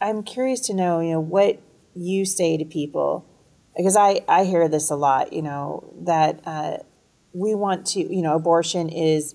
I'm 0.00 0.22
curious 0.22 0.60
to 0.66 0.74
know, 0.74 1.00
you 1.00 1.12
know, 1.12 1.20
what 1.20 1.60
you 1.94 2.24
say 2.24 2.56
to 2.56 2.64
people 2.64 3.26
because 3.76 3.96
I, 3.96 4.20
I 4.28 4.44
hear 4.44 4.68
this 4.68 4.90
a 4.90 4.96
lot, 4.96 5.32
you 5.32 5.42
know, 5.42 5.92
that 6.02 6.40
uh, 6.44 6.78
we 7.32 7.54
want 7.54 7.86
to, 7.88 8.00
you 8.00 8.22
know, 8.22 8.34
abortion 8.34 8.88
is 8.88 9.34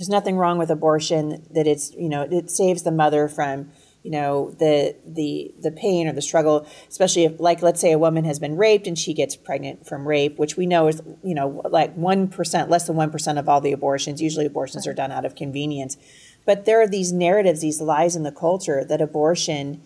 there's 0.00 0.08
nothing 0.08 0.38
wrong 0.38 0.56
with 0.56 0.70
abortion 0.70 1.46
that 1.50 1.66
it's 1.66 1.92
you 1.92 2.08
know 2.08 2.22
it 2.22 2.50
saves 2.50 2.84
the 2.84 2.90
mother 2.90 3.28
from 3.28 3.70
you 4.02 4.10
know 4.10 4.50
the 4.52 4.96
the 5.06 5.52
the 5.60 5.70
pain 5.70 6.08
or 6.08 6.12
the 6.14 6.22
struggle 6.22 6.66
especially 6.88 7.24
if 7.24 7.38
like 7.38 7.60
let's 7.60 7.82
say 7.82 7.92
a 7.92 7.98
woman 7.98 8.24
has 8.24 8.38
been 8.38 8.56
raped 8.56 8.86
and 8.86 8.98
she 8.98 9.12
gets 9.12 9.36
pregnant 9.36 9.86
from 9.86 10.08
rape 10.08 10.38
which 10.38 10.56
we 10.56 10.64
know 10.64 10.88
is 10.88 11.02
you 11.22 11.34
know 11.34 11.60
like 11.68 11.94
1% 11.98 12.70
less 12.70 12.86
than 12.86 12.96
1% 12.96 13.38
of 13.38 13.46
all 13.46 13.60
the 13.60 13.72
abortions 13.72 14.22
usually 14.22 14.46
abortions 14.46 14.86
are 14.86 14.94
done 14.94 15.12
out 15.12 15.26
of 15.26 15.34
convenience 15.34 15.98
but 16.46 16.64
there 16.64 16.80
are 16.80 16.88
these 16.88 17.12
narratives 17.12 17.60
these 17.60 17.82
lies 17.82 18.16
in 18.16 18.22
the 18.22 18.32
culture 18.32 18.82
that 18.82 19.02
abortion 19.02 19.82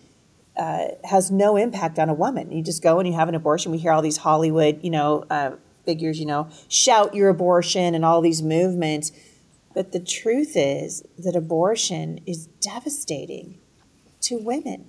uh, 0.55 0.87
has 1.03 1.29
no 1.29 1.57
impact 1.57 1.99
on 1.99 2.07
a 2.07 2.13
woman. 2.13 2.49
You 2.49 2.63
just 2.63 2.81
go 2.81 2.97
and 2.99 3.05
you 3.05 3.13
have 3.15 3.27
an 3.27 3.35
abortion. 3.35 3.73
We 3.73 3.77
hear 3.77 3.91
all 3.91 4.01
these 4.01 4.15
Hollywood, 4.15 4.79
you 4.81 4.89
know, 4.89 5.25
uh, 5.29 5.57
figures, 5.85 6.17
you 6.17 6.25
know, 6.25 6.47
shout 6.69 7.13
your 7.13 7.27
abortion 7.27 7.93
and 7.93 8.05
all 8.05 8.21
these 8.21 8.41
movements. 8.41 9.11
But 9.75 9.91
the 9.91 9.99
truth 9.99 10.53
is 10.55 11.03
that 11.19 11.35
abortion 11.35 12.21
is 12.25 12.47
devastating 12.47 13.59
to 14.21 14.37
women. 14.37 14.87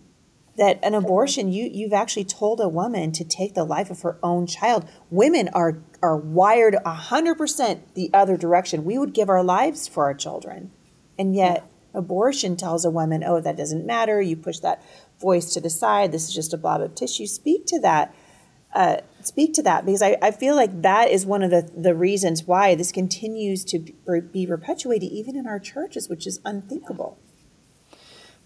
That 0.57 0.78
an 0.83 0.95
abortion, 0.95 1.52
you 1.52 1.69
you've 1.71 1.93
actually 1.93 2.25
told 2.25 2.61
a 2.61 2.69
woman 2.69 3.12
to 3.12 3.25
take 3.25 3.52
the 3.52 3.64
life 3.64 3.90
of 3.90 4.00
her 4.00 4.19
own 4.23 4.47
child. 4.47 4.88
Women 5.11 5.50
are 5.52 5.83
are 6.00 6.16
wired 6.16 6.76
hundred 6.87 7.35
percent 7.35 7.95
the 7.95 8.09
other 8.14 8.38
direction. 8.38 8.87
We 8.87 8.97
would 8.97 9.12
give 9.12 9.28
our 9.28 9.43
lives 9.43 9.87
for 9.87 10.05
our 10.05 10.14
children, 10.14 10.71
and 11.19 11.35
yet 11.35 11.64
abortion 11.93 12.57
tells 12.57 12.87
a 12.87 12.90
woman, 12.90 13.23
"Oh, 13.23 13.40
that 13.40 13.57
doesn't 13.59 13.85
matter. 13.85 14.23
You 14.23 14.37
push 14.37 14.61
that 14.61 14.83
voice 15.21 15.52
to 15.52 15.61
the 15.61 15.69
side. 15.69 16.11
This 16.11 16.28
is 16.28 16.35
just 16.35 16.55
a 16.55 16.59
blob 16.59 16.81
of 16.81 16.95
tissue." 16.95 17.26
Speak 17.26 17.66
to 17.66 17.81
that. 17.81 18.14
Uh, 18.75 18.99
speak 19.23 19.54
to 19.54 19.62
that 19.62 19.85
because 19.87 20.02
I, 20.02 20.16
I 20.23 20.30
feel 20.30 20.54
like 20.54 20.82
that 20.82 21.11
is 21.11 21.25
one 21.25 21.42
of 21.42 21.50
the, 21.50 21.70
the 21.76 21.94
reasons 21.94 22.44
why 22.44 22.75
this 22.75 22.92
continues 22.92 23.64
to 23.66 23.78
be 23.78 24.46
perpetuated 24.46 25.11
even 25.11 25.37
in 25.37 25.46
our 25.46 25.58
churches, 25.58 26.08
which 26.08 26.26
is 26.26 26.40
unthinkable. 26.44 27.18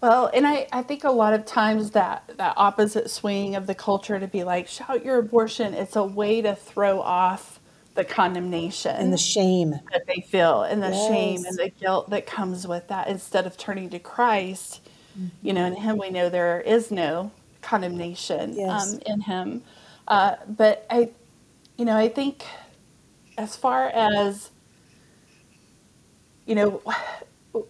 Well, 0.01 0.31
and 0.33 0.47
I, 0.47 0.67
I 0.71 0.81
think 0.81 1.03
a 1.03 1.11
lot 1.11 1.33
of 1.33 1.45
times 1.45 1.91
that, 1.91 2.31
that 2.37 2.53
opposite 2.57 3.09
swing 3.11 3.55
of 3.55 3.67
the 3.67 3.75
culture 3.75 4.19
to 4.19 4.27
be 4.27 4.43
like, 4.43 4.67
shout 4.67 5.05
your 5.05 5.19
abortion, 5.19 5.75
it's 5.75 5.95
a 5.95 6.03
way 6.03 6.41
to 6.41 6.55
throw 6.55 6.99
off 7.01 7.59
the 7.93 8.03
condemnation 8.05 8.95
and 8.95 9.11
the 9.11 9.17
shame 9.17 9.71
that 9.91 10.07
they 10.07 10.21
feel 10.21 10.63
and 10.63 10.81
the 10.81 10.89
yes. 10.89 11.07
shame 11.07 11.45
and 11.45 11.57
the 11.57 11.69
guilt 11.69 12.09
that 12.09 12.25
comes 12.25 12.65
with 12.65 12.87
that 12.87 13.09
instead 13.09 13.45
of 13.45 13.57
turning 13.57 13.89
to 13.89 13.99
Christ. 13.99 14.81
Mm-hmm. 15.19 15.47
You 15.47 15.53
know, 15.53 15.65
in 15.65 15.75
Him 15.75 15.97
we 15.97 16.09
know 16.09 16.29
there 16.29 16.61
is 16.61 16.89
no 16.89 17.31
condemnation 17.61 18.53
yes. 18.53 18.93
um, 18.93 18.99
in 19.05 19.21
Him. 19.21 19.63
Uh, 20.11 20.35
but 20.47 20.85
I, 20.91 21.11
you 21.77 21.85
know, 21.85 21.97
I 21.97 22.09
think 22.09 22.43
as 23.37 23.55
far 23.55 23.87
as, 23.89 24.51
you 26.45 26.55
know, 26.55 26.81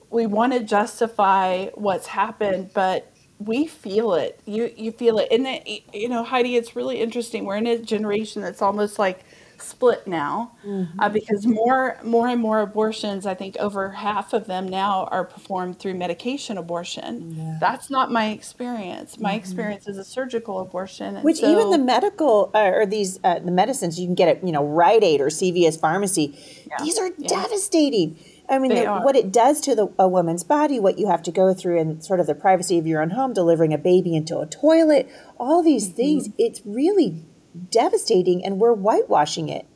we 0.10 0.26
want 0.26 0.54
to 0.54 0.62
justify 0.62 1.68
what's 1.76 2.08
happened, 2.08 2.72
but 2.74 3.12
we 3.40 3.68
feel 3.68 4.14
it. 4.14 4.40
You 4.46 4.72
you 4.78 4.92
feel 4.92 5.18
it, 5.20 5.30
and 5.32 5.48
it, 5.48 5.84
you 5.94 6.10
know, 6.10 6.24
Heidi. 6.24 6.56
It's 6.56 6.76
really 6.76 7.02
interesting. 7.02 7.46
We're 7.46 7.58
in 7.58 7.68
a 7.68 7.78
generation 7.80 8.42
that's 8.42 8.62
almost 8.62 9.00
like 9.00 9.22
split 9.62 10.08
now 10.08 10.52
mm-hmm. 10.66 11.00
uh, 11.00 11.10
because 11.10 11.46
more 11.46 11.98
more 12.04 12.28
and 12.28 12.42
more 12.42 12.62
abortions 12.62 13.26
i 13.26 13.34
think 13.34 13.56
over 13.58 13.92
half 13.92 14.34
of 14.34 14.48
them 14.48 14.68
now 14.68 15.06
are 15.06 15.24
performed 15.24 15.80
through 15.80 15.94
medication 15.94 16.58
abortion 16.58 17.36
yeah. 17.36 17.58
that's 17.60 17.90
not 17.90 18.12
my 18.12 18.30
experience 18.30 19.20
my 19.20 19.30
mm-hmm. 19.30 19.40
experience 19.40 19.88
is 19.88 19.98
a 19.98 20.04
surgical 20.04 20.60
abortion 20.60 21.16
which 21.18 21.38
so, 21.38 21.52
even 21.52 21.70
the 21.70 21.78
medical 21.78 22.52
uh, 22.54 22.72
or 22.74 22.86
these 22.86 23.20
uh, 23.24 23.40
the 23.40 23.52
medicines 23.52 24.00
you 24.00 24.08
can 24.08 24.16
get 24.16 24.28
at 24.28 24.44
you 24.46 24.52
know 24.52 24.66
Rite 24.66 25.04
Aid 25.04 25.22
or 25.22 25.28
CVS 25.28 25.80
pharmacy 25.80 26.38
yeah. 26.68 26.84
these 26.84 26.98
are 26.98 27.10
yeah. 27.18 27.28
devastating 27.28 28.18
I 28.52 28.60
mean, 28.60 28.76
the, 28.76 28.86
what 28.86 29.16
it 29.16 29.32
does 29.32 29.62
to 29.62 29.76
the, 29.76 29.94
a 29.98 30.10
woman's 30.10 30.44
body, 30.44 30.78
what 30.78 31.00
you 31.00 31.08
have 31.08 31.24
to 31.24 31.32
go 31.32 31.54
through 31.54 31.80
in 31.80 32.02
sort 32.02 32.20
of 32.20 32.28
the 32.28 32.36
privacy 32.36 32.78
of 32.78 32.86
your 32.86 33.02
own 33.02 33.12
home, 33.12 33.32
delivering 33.32 33.74
a 33.74 33.78
baby 33.78 34.14
into 34.14 34.40
a 34.40 34.46
toilet, 34.46 35.10
all 35.40 35.64
these 35.64 35.88
mm-hmm. 35.88 35.96
things, 35.96 36.30
it's 36.38 36.62
really 36.66 37.24
devastating 37.70 38.44
and 38.44 38.60
we're 38.60 38.76
whitewashing 38.76 39.50
it. 39.50 39.68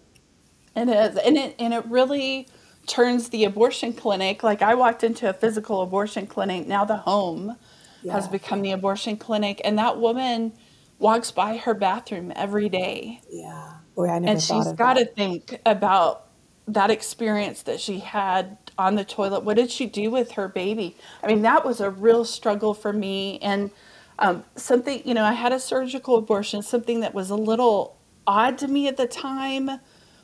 It 0.76 0.90
is. 0.90 1.18
And 1.18 1.38
it 1.38 1.56
and 1.60 1.74
it 1.74 1.86
really 1.86 2.48
turns 2.88 3.30
the 3.30 3.46
abortion 3.46 3.94
clinic 3.94 4.44
like 4.44 4.62
I 4.62 4.76
walked 4.76 5.04
into 5.04 5.30
a 5.30 5.34
physical 5.34 5.82
abortion 5.82 6.28
clinic, 6.28 6.68
now 6.68 6.86
the 6.86 6.98
home 6.98 7.58
yeah. 8.04 8.14
has 8.14 8.28
become 8.28 8.62
the 8.62 8.72
abortion 8.72 9.18
clinic 9.18 9.62
and 9.64 9.78
that 9.80 9.98
woman 9.98 10.54
walks 11.00 11.32
by 11.32 11.58
her 11.58 11.74
bathroom 11.74 12.32
every 12.36 12.70
day. 12.70 13.22
Yeah. 13.30 13.74
Boy, 13.96 14.10
I 14.10 14.20
never 14.20 14.34
and 14.34 14.42
she's 14.42 14.72
got 14.74 14.96
to 14.96 15.06
think 15.06 15.60
about 15.66 16.28
that 16.68 16.90
experience 16.90 17.64
that 17.64 17.80
she 17.80 18.00
had 18.00 18.58
on 18.78 18.96
the 18.96 19.06
toilet. 19.06 19.44
What 19.44 19.56
did 19.56 19.72
she 19.72 19.86
do 19.86 20.10
with 20.12 20.32
her 20.32 20.48
baby? 20.48 20.98
I 21.24 21.28
mean, 21.28 21.42
that 21.44 21.66
was 21.66 21.80
a 21.80 21.90
real 21.90 22.26
struggle 22.26 22.74
for 22.74 22.92
me 22.92 23.40
and 23.40 23.72
um, 24.20 24.44
something, 24.56 25.02
you 25.06 25.14
know, 25.14 25.24
I 25.24 25.34
had 25.34 25.52
a 25.52 25.60
surgical 25.60 26.16
abortion. 26.18 26.62
Something 26.62 27.02
that 27.02 27.14
was 27.14 27.30
a 27.30 27.36
little 27.36 27.98
odd 28.26 28.58
to 28.60 28.68
me 28.68 28.88
at 28.88 28.98
the 28.98 29.08
time 29.08 29.80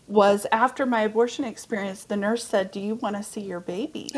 was 0.07 0.45
after 0.51 0.85
my 0.85 1.01
abortion 1.01 1.45
experience, 1.45 2.03
the 2.03 2.17
nurse 2.17 2.43
said, 2.45 2.71
Do 2.71 2.79
you 2.79 2.95
want 2.95 3.15
to 3.15 3.23
see 3.23 3.41
your 3.41 3.59
baby? 3.59 4.09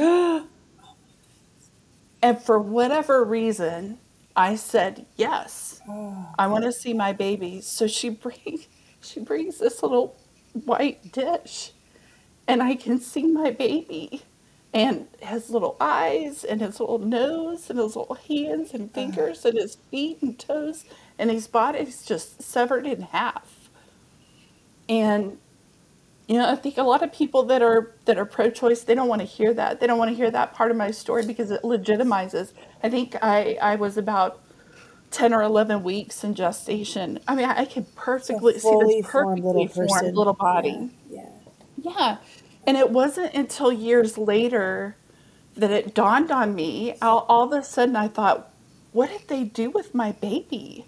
and 2.22 2.42
for 2.42 2.60
whatever 2.60 3.24
reason, 3.24 4.00
I 4.36 4.56
said, 4.56 5.06
Yes, 5.16 5.82
I 6.38 6.48
want 6.48 6.64
to 6.66 6.72
see 6.72 6.94
my 6.94 7.14
baby. 7.14 7.62
So 7.62 7.88
she 7.88 8.10
brings 8.24 8.68
she 9.02 9.20
brings 9.20 9.60
this 9.60 9.84
little 9.84 10.16
white 10.54 11.12
dish 11.12 11.74
and 12.48 12.62
I 12.64 12.76
can 12.76 13.00
see 13.00 13.28
my 13.28 13.52
baby 13.52 14.24
and 14.74 15.08
his 15.20 15.50
little 15.50 15.78
eyes 15.80 16.44
and 16.44 16.60
his 16.62 16.80
little 16.80 16.98
nose 16.98 17.70
and 17.70 17.78
his 17.78 17.96
little 17.96 18.16
hands 18.16 18.74
and 18.74 18.92
fingers 18.92 19.46
and 19.46 19.58
his 19.58 19.76
feet 19.92 20.22
and 20.22 20.40
toes 20.40 20.86
and 21.20 21.30
his 21.30 21.48
body's 21.48 22.04
just 22.06 22.42
severed 22.42 22.88
in 22.88 23.02
half. 23.04 23.70
And 24.90 25.38
you 26.28 26.38
know 26.38 26.50
i 26.50 26.56
think 26.56 26.78
a 26.78 26.84
lot 26.84 27.04
of 27.04 27.12
people 27.12 27.44
that 27.44 27.62
are 27.62 27.92
that 28.06 28.18
are 28.18 28.24
pro-choice 28.26 28.84
they 28.84 28.96
don't 28.96 29.10
want 29.10 29.22
to 29.22 29.28
hear 29.28 29.54
that. 29.54 29.80
They 29.80 29.88
don't 29.88 29.98
want 30.00 30.10
to 30.12 30.16
hear 30.16 30.32
that 30.32 30.54
part 30.54 30.72
of 30.72 30.78
my 30.78 30.92
story 30.92 31.26
because 31.26 31.52
it 31.52 31.62
legitimizes. 31.64 32.54
I 32.82 32.90
think 32.90 33.16
i 33.22 33.58
i 33.62 33.76
was 33.76 33.98
about 33.98 34.42
10 35.12 35.34
or 35.34 35.44
11 35.44 35.84
weeks 35.84 36.24
in 36.24 36.34
gestation. 36.34 37.20
I 37.28 37.36
mean 37.36 37.46
i, 37.46 37.62
I 37.62 37.66
can 37.66 37.86
perfectly 37.96 38.58
see 38.60 38.76
this 38.78 38.96
perfectly 39.02 39.02
formed 39.04 39.44
little, 39.44 39.68
formed 39.68 40.16
little 40.16 40.34
body. 40.34 40.90
Yeah. 41.10 41.30
yeah. 41.78 42.18
Yeah 42.18 42.18
and 42.66 42.78
it 42.78 42.90
wasn't 42.90 43.34
until 43.34 43.72
years 43.72 44.18
later 44.18 44.96
that 45.56 45.72
it 45.72 45.94
dawned 45.94 46.32
on 46.32 46.56
me. 46.56 46.96
All, 47.02 47.26
all, 47.30 47.44
of 47.44 47.60
a 47.60 47.64
sudden, 47.64 47.96
I 47.96 48.08
thought, 48.08 48.52
what 48.92 49.10
did 49.10 49.28
they 49.28 49.44
do 49.44 49.70
with 49.70 49.94
my 49.94 50.12
baby? 50.14 50.86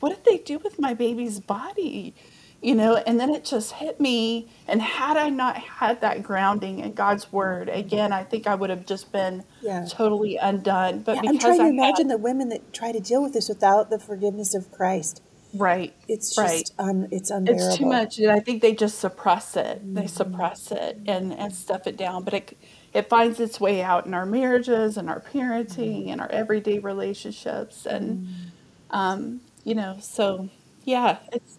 What 0.00 0.10
did 0.10 0.24
they 0.24 0.42
do 0.42 0.58
with 0.58 0.78
my 0.78 0.94
baby's 0.94 1.40
body? 1.40 2.14
You 2.62 2.74
know, 2.74 2.96
and 2.96 3.18
then 3.18 3.30
it 3.30 3.44
just 3.44 3.72
hit 3.72 4.00
me. 4.00 4.48
And 4.68 4.82
had 4.82 5.16
I 5.16 5.30
not 5.30 5.56
had 5.56 6.00
that 6.02 6.22
grounding 6.22 6.80
in 6.80 6.92
God's 6.92 7.32
word, 7.32 7.68
again, 7.70 8.12
I 8.12 8.22
think 8.22 8.46
I 8.46 8.54
would 8.54 8.70
have 8.70 8.86
just 8.86 9.12
been 9.12 9.44
yeah. 9.62 9.86
totally 9.88 10.36
undone. 10.36 11.00
But 11.00 11.16
yeah, 11.16 11.30
I'm 11.30 11.38
trying 11.38 11.58
to 11.58 11.64
I 11.64 11.68
imagine 11.68 12.10
had, 12.10 12.18
the 12.18 12.22
women 12.22 12.50
that 12.50 12.72
try 12.72 12.92
to 12.92 13.00
deal 13.00 13.22
with 13.22 13.32
this 13.32 13.48
without 13.48 13.90
the 13.90 13.98
forgiveness 13.98 14.54
of 14.54 14.70
Christ. 14.70 15.22
Right. 15.52 15.94
It's 16.06 16.38
right. 16.38 16.68
un, 16.78 17.08
it's 17.10 17.30
unbearable. 17.30 17.66
It's 17.66 17.76
too 17.76 17.86
much, 17.86 18.18
and 18.18 18.30
I 18.30 18.40
think 18.40 18.62
they 18.62 18.72
just 18.72 18.98
suppress 18.98 19.56
it. 19.56 19.78
Mm-hmm. 19.78 19.94
They 19.94 20.06
suppress 20.06 20.70
it 20.70 21.00
and 21.06 21.32
and 21.32 21.52
stuff 21.52 21.86
it 21.86 21.96
down. 21.96 22.22
But 22.24 22.34
it 22.34 22.58
it 22.92 23.08
finds 23.08 23.40
its 23.40 23.60
way 23.60 23.82
out 23.82 24.06
in 24.06 24.14
our 24.14 24.26
marriages 24.26 24.96
and 24.96 25.08
our 25.10 25.20
parenting 25.20 26.02
mm-hmm. 26.02 26.10
and 26.10 26.20
our 26.20 26.30
everyday 26.30 26.78
relationships, 26.78 27.84
and 27.84 28.26
mm-hmm. 28.26 28.96
um, 28.96 29.40
you 29.64 29.74
know, 29.74 29.96
so 30.00 30.48
yeah, 30.84 31.18
it's. 31.32 31.58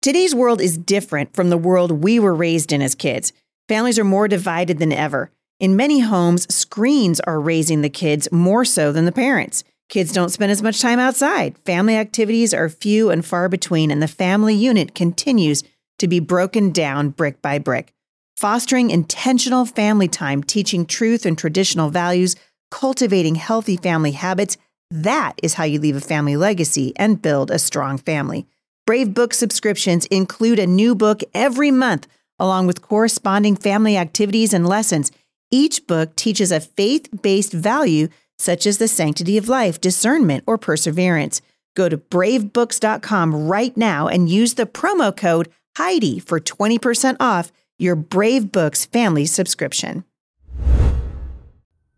Today's 0.00 0.34
world 0.34 0.60
is 0.60 0.78
different 0.78 1.34
from 1.34 1.50
the 1.50 1.58
world 1.58 1.90
we 1.90 2.20
were 2.20 2.34
raised 2.34 2.72
in 2.72 2.80
as 2.80 2.94
kids. 2.94 3.32
Families 3.68 3.98
are 3.98 4.04
more 4.04 4.28
divided 4.28 4.78
than 4.78 4.92
ever. 4.92 5.32
In 5.58 5.74
many 5.74 6.00
homes, 6.00 6.52
screens 6.54 7.18
are 7.20 7.40
raising 7.40 7.82
the 7.82 7.90
kids 7.90 8.30
more 8.30 8.64
so 8.64 8.92
than 8.92 9.06
the 9.06 9.12
parents. 9.12 9.64
Kids 9.88 10.12
don't 10.12 10.28
spend 10.28 10.52
as 10.52 10.62
much 10.62 10.80
time 10.80 10.98
outside. 10.98 11.56
Family 11.64 11.96
activities 11.96 12.52
are 12.52 12.68
few 12.68 13.10
and 13.10 13.24
far 13.24 13.48
between, 13.48 13.90
and 13.90 14.02
the 14.02 14.08
family 14.08 14.54
unit 14.54 14.94
continues 14.94 15.62
to 15.98 16.06
be 16.06 16.20
broken 16.20 16.70
down 16.70 17.10
brick 17.10 17.40
by 17.40 17.58
brick. 17.58 17.92
Fostering 18.36 18.90
intentional 18.90 19.64
family 19.64 20.06
time, 20.06 20.42
teaching 20.42 20.86
truth 20.86 21.26
and 21.26 21.36
traditional 21.36 21.90
values, 21.90 22.36
cultivating 22.70 23.34
healthy 23.34 23.76
family 23.76 24.12
habits 24.12 24.56
that 24.90 25.34
is 25.42 25.54
how 25.54 25.64
you 25.64 25.78
leave 25.78 25.96
a 25.96 26.00
family 26.00 26.36
legacy 26.36 26.92
and 26.96 27.20
build 27.20 27.50
a 27.50 27.58
strong 27.58 27.98
family. 27.98 28.46
Brave 28.86 29.12
Book 29.12 29.34
subscriptions 29.34 30.06
include 30.06 30.58
a 30.58 30.66
new 30.66 30.94
book 30.94 31.22
every 31.34 31.70
month, 31.70 32.06
along 32.38 32.66
with 32.66 32.80
corresponding 32.80 33.54
family 33.54 33.98
activities 33.98 34.54
and 34.54 34.66
lessons. 34.66 35.12
Each 35.50 35.86
book 35.86 36.16
teaches 36.16 36.50
a 36.50 36.60
faith 36.60 37.08
based 37.22 37.52
value 37.52 38.08
such 38.38 38.66
as 38.66 38.78
the 38.78 38.88
sanctity 38.88 39.36
of 39.36 39.48
life, 39.48 39.80
discernment, 39.80 40.44
or 40.46 40.56
perseverance. 40.56 41.40
Go 41.74 41.88
to 41.88 41.98
bravebooks.com 41.98 43.48
right 43.48 43.76
now 43.76 44.08
and 44.08 44.28
use 44.28 44.54
the 44.54 44.66
promo 44.66 45.16
code 45.16 45.48
Heidi 45.76 46.18
for 46.18 46.40
20% 46.40 47.16
off 47.20 47.52
your 47.78 47.94
Brave 47.94 48.50
Books 48.50 48.84
family 48.84 49.26
subscription. 49.26 50.04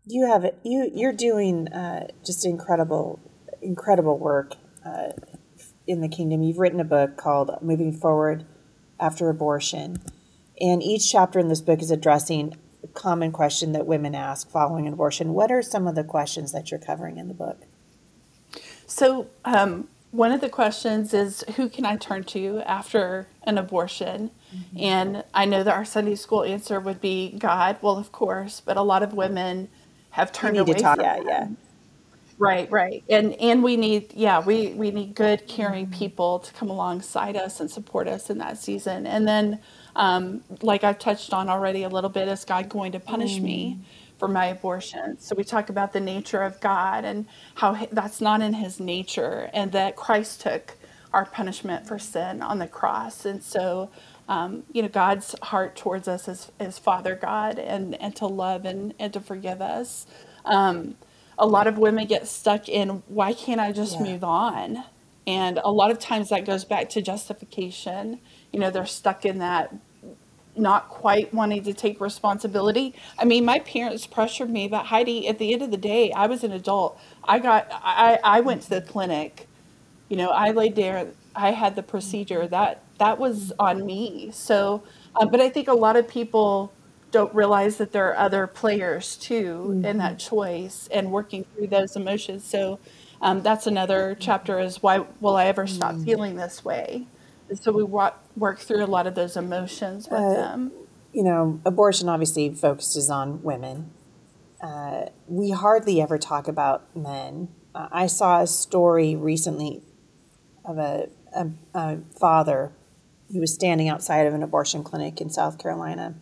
You 0.05 0.27
have 0.27 0.43
it. 0.43 0.57
You 0.63 0.91
you're 0.93 1.13
doing 1.13 1.67
uh, 1.69 2.07
just 2.25 2.45
incredible, 2.45 3.19
incredible 3.61 4.17
work 4.17 4.55
uh, 4.85 5.11
in 5.87 6.01
the 6.01 6.09
kingdom. 6.09 6.43
You've 6.43 6.59
written 6.59 6.79
a 6.79 6.85
book 6.85 7.17
called 7.17 7.51
"Moving 7.61 7.93
Forward 7.93 8.45
After 8.99 9.29
Abortion," 9.29 9.97
and 10.59 10.83
each 10.83 11.09
chapter 11.09 11.39
in 11.39 11.47
this 11.47 11.61
book 11.61 11.81
is 11.81 11.91
addressing 11.91 12.55
common 12.93 13.31
question 13.31 13.71
that 13.73 13.85
women 13.85 14.15
ask 14.15 14.49
following 14.49 14.87
an 14.87 14.93
abortion. 14.93 15.33
What 15.33 15.51
are 15.51 15.61
some 15.61 15.87
of 15.87 15.95
the 15.95 16.03
questions 16.03 16.51
that 16.51 16.71
you're 16.71 16.79
covering 16.79 17.17
in 17.17 17.27
the 17.27 17.33
book? 17.33 17.63
So, 18.85 19.27
um, 19.45 19.87
one 20.11 20.33
of 20.33 20.41
the 20.41 20.49
questions 20.49 21.13
is 21.13 21.43
who 21.55 21.69
can 21.69 21.85
I 21.85 21.95
turn 21.95 22.25
to 22.25 22.61
after 22.65 23.27
an 23.43 23.57
abortion? 23.57 24.31
Mm-hmm. 24.53 24.79
And 24.79 25.23
I 25.33 25.45
know 25.45 25.63
that 25.63 25.73
our 25.73 25.85
Sunday 25.85 26.15
school 26.15 26.43
answer 26.43 26.79
would 26.79 26.99
be 26.99 27.31
God. 27.37 27.77
Well, 27.81 27.97
of 27.97 28.11
course, 28.11 28.59
but 28.59 28.75
a 28.75 28.81
lot 28.81 29.03
of 29.03 29.13
women 29.13 29.69
have 30.11 30.33
turned 30.33 30.57
away 30.57 30.73
from 30.73 30.99
yeah, 30.99 31.21
yeah. 31.25 31.47
Right, 32.41 32.71
right. 32.71 33.03
And 33.07 33.35
and 33.35 33.63
we 33.63 33.77
need 33.77 34.15
yeah, 34.15 34.39
we 34.39 34.69
we 34.69 34.89
need 34.89 35.13
good 35.13 35.47
caring 35.47 35.91
people 35.91 36.39
to 36.39 36.51
come 36.53 36.71
alongside 36.71 37.37
us 37.37 37.59
and 37.59 37.69
support 37.69 38.07
us 38.07 38.31
in 38.31 38.39
that 38.39 38.57
season. 38.57 39.05
And 39.05 39.27
then 39.27 39.59
um, 39.95 40.43
like 40.63 40.83
I've 40.83 40.97
touched 40.97 41.33
on 41.33 41.49
already 41.49 41.83
a 41.83 41.89
little 41.89 42.09
bit, 42.09 42.27
is 42.27 42.43
God 42.43 42.67
going 42.67 42.93
to 42.93 42.99
punish 42.99 43.37
mm. 43.37 43.43
me 43.43 43.79
for 44.17 44.27
my 44.27 44.47
abortion? 44.47 45.19
So 45.19 45.35
we 45.37 45.43
talk 45.43 45.69
about 45.69 45.93
the 45.93 45.99
nature 45.99 46.41
of 46.41 46.59
God 46.61 47.05
and 47.05 47.27
how 47.53 47.87
that's 47.91 48.21
not 48.21 48.41
in 48.41 48.55
his 48.55 48.79
nature, 48.79 49.51
and 49.53 49.71
that 49.73 49.95
Christ 49.95 50.41
took 50.41 50.77
our 51.13 51.25
punishment 51.25 51.87
for 51.87 51.99
sin 51.99 52.41
on 52.41 52.57
the 52.59 52.67
cross. 52.67 53.25
And 53.25 53.43
so, 53.43 53.91
um, 54.29 54.63
you 54.73 54.81
know, 54.81 54.87
God's 54.87 55.35
heart 55.43 55.75
towards 55.75 56.07
us 56.07 56.27
is, 56.27 56.51
is 56.59 56.79
Father 56.79 57.15
God 57.15 57.59
and, 57.59 58.01
and 58.01 58.15
to 58.15 58.25
love 58.27 58.65
and, 58.65 58.95
and 58.99 59.13
to 59.13 59.19
forgive 59.19 59.61
us. 59.61 60.07
Um, 60.45 60.95
a 61.37 61.45
lot 61.45 61.67
of 61.67 61.77
women 61.77 62.07
get 62.07 62.27
stuck 62.27 62.69
in 62.69 63.03
why 63.07 63.33
can't 63.33 63.59
I 63.59 63.71
just 63.71 63.95
yeah. 63.95 64.03
move 64.03 64.23
on? 64.23 64.83
And 65.27 65.59
a 65.63 65.71
lot 65.71 65.91
of 65.91 65.99
times 65.99 66.29
that 66.29 66.45
goes 66.45 66.65
back 66.65 66.89
to 66.89 67.01
justification. 67.01 68.19
You 68.51 68.59
know, 68.59 68.71
they're 68.71 68.85
stuck 68.85 69.25
in 69.25 69.39
that 69.39 69.73
not 70.55 70.89
quite 70.89 71.33
wanting 71.33 71.63
to 71.63 71.73
take 71.73 72.01
responsibility. 72.01 72.93
I 73.17 73.25
mean, 73.25 73.45
my 73.45 73.59
parents 73.59 74.05
pressured 74.05 74.49
me, 74.49 74.67
but 74.67 74.85
Heidi, 74.85 75.27
at 75.27 75.39
the 75.39 75.53
end 75.53 75.61
of 75.61 75.71
the 75.71 75.77
day, 75.77 76.11
I 76.11 76.27
was 76.27 76.43
an 76.43 76.51
adult. 76.51 76.99
I 77.23 77.39
got, 77.39 77.67
I, 77.71 78.19
I 78.23 78.41
went 78.41 78.63
to 78.63 78.69
the 78.69 78.81
clinic. 78.81 79.47
You 80.09 80.17
know, 80.17 80.29
I 80.29 80.51
laid 80.51 80.75
there. 80.75 81.07
I 81.35 81.51
had 81.51 81.75
the 81.75 81.83
procedure. 81.83 82.45
That 82.47 82.83
that 82.97 83.17
was 83.17 83.53
on 83.57 83.85
me. 83.85 84.31
So, 84.33 84.83
um, 85.15 85.29
but 85.29 85.39
I 85.39 85.49
think 85.49 85.69
a 85.69 85.73
lot 85.73 85.95
of 85.95 86.07
people 86.07 86.73
don't 87.11 87.33
realize 87.35 87.77
that 87.77 87.91
there 87.91 88.09
are 88.09 88.17
other 88.17 88.47
players 88.47 89.15
too 89.15 89.67
mm-hmm. 89.67 89.85
in 89.85 89.97
that 89.97 90.19
choice 90.19 90.87
and 90.91 91.11
working 91.11 91.45
through 91.55 91.67
those 91.67 91.95
emotions. 91.95 92.43
So, 92.43 92.79
um, 93.21 93.41
that's 93.41 93.67
another 93.67 94.17
chapter. 94.19 94.59
Is 94.59 94.81
why 94.81 95.05
will 95.19 95.35
I 95.35 95.45
ever 95.45 95.67
stop 95.67 95.93
mm-hmm. 95.93 96.05
feeling 96.05 96.35
this 96.35 96.65
way? 96.65 97.07
so 97.55 97.71
we 97.71 97.83
walk, 97.83 98.23
work 98.35 98.59
through 98.59 98.83
a 98.83 98.87
lot 98.87 99.07
of 99.07 99.15
those 99.15 99.35
emotions 99.35 100.07
with 100.09 100.19
uh, 100.19 100.33
them. 100.33 100.71
You 101.13 101.23
know, 101.23 101.59
abortion 101.65 102.07
obviously 102.07 102.53
focuses 102.53 103.09
on 103.09 103.43
women. 103.43 103.91
Uh, 104.61 105.07
we 105.27 105.51
hardly 105.51 106.01
ever 106.01 106.17
talk 106.17 106.47
about 106.47 106.95
men. 106.95 107.49
Uh, 107.73 107.87
I 107.91 108.07
saw 108.07 108.41
a 108.41 108.47
story 108.47 109.15
recently 109.15 109.81
of 110.63 110.77
a, 110.77 111.09
a, 111.35 111.49
a 111.73 111.97
father 112.19 112.71
who 113.31 113.39
was 113.39 113.53
standing 113.53 113.89
outside 113.89 114.27
of 114.27 114.33
an 114.33 114.43
abortion 114.43 114.83
clinic 114.83 115.19
in 115.19 115.29
South 115.29 115.57
Carolina, 115.57 116.15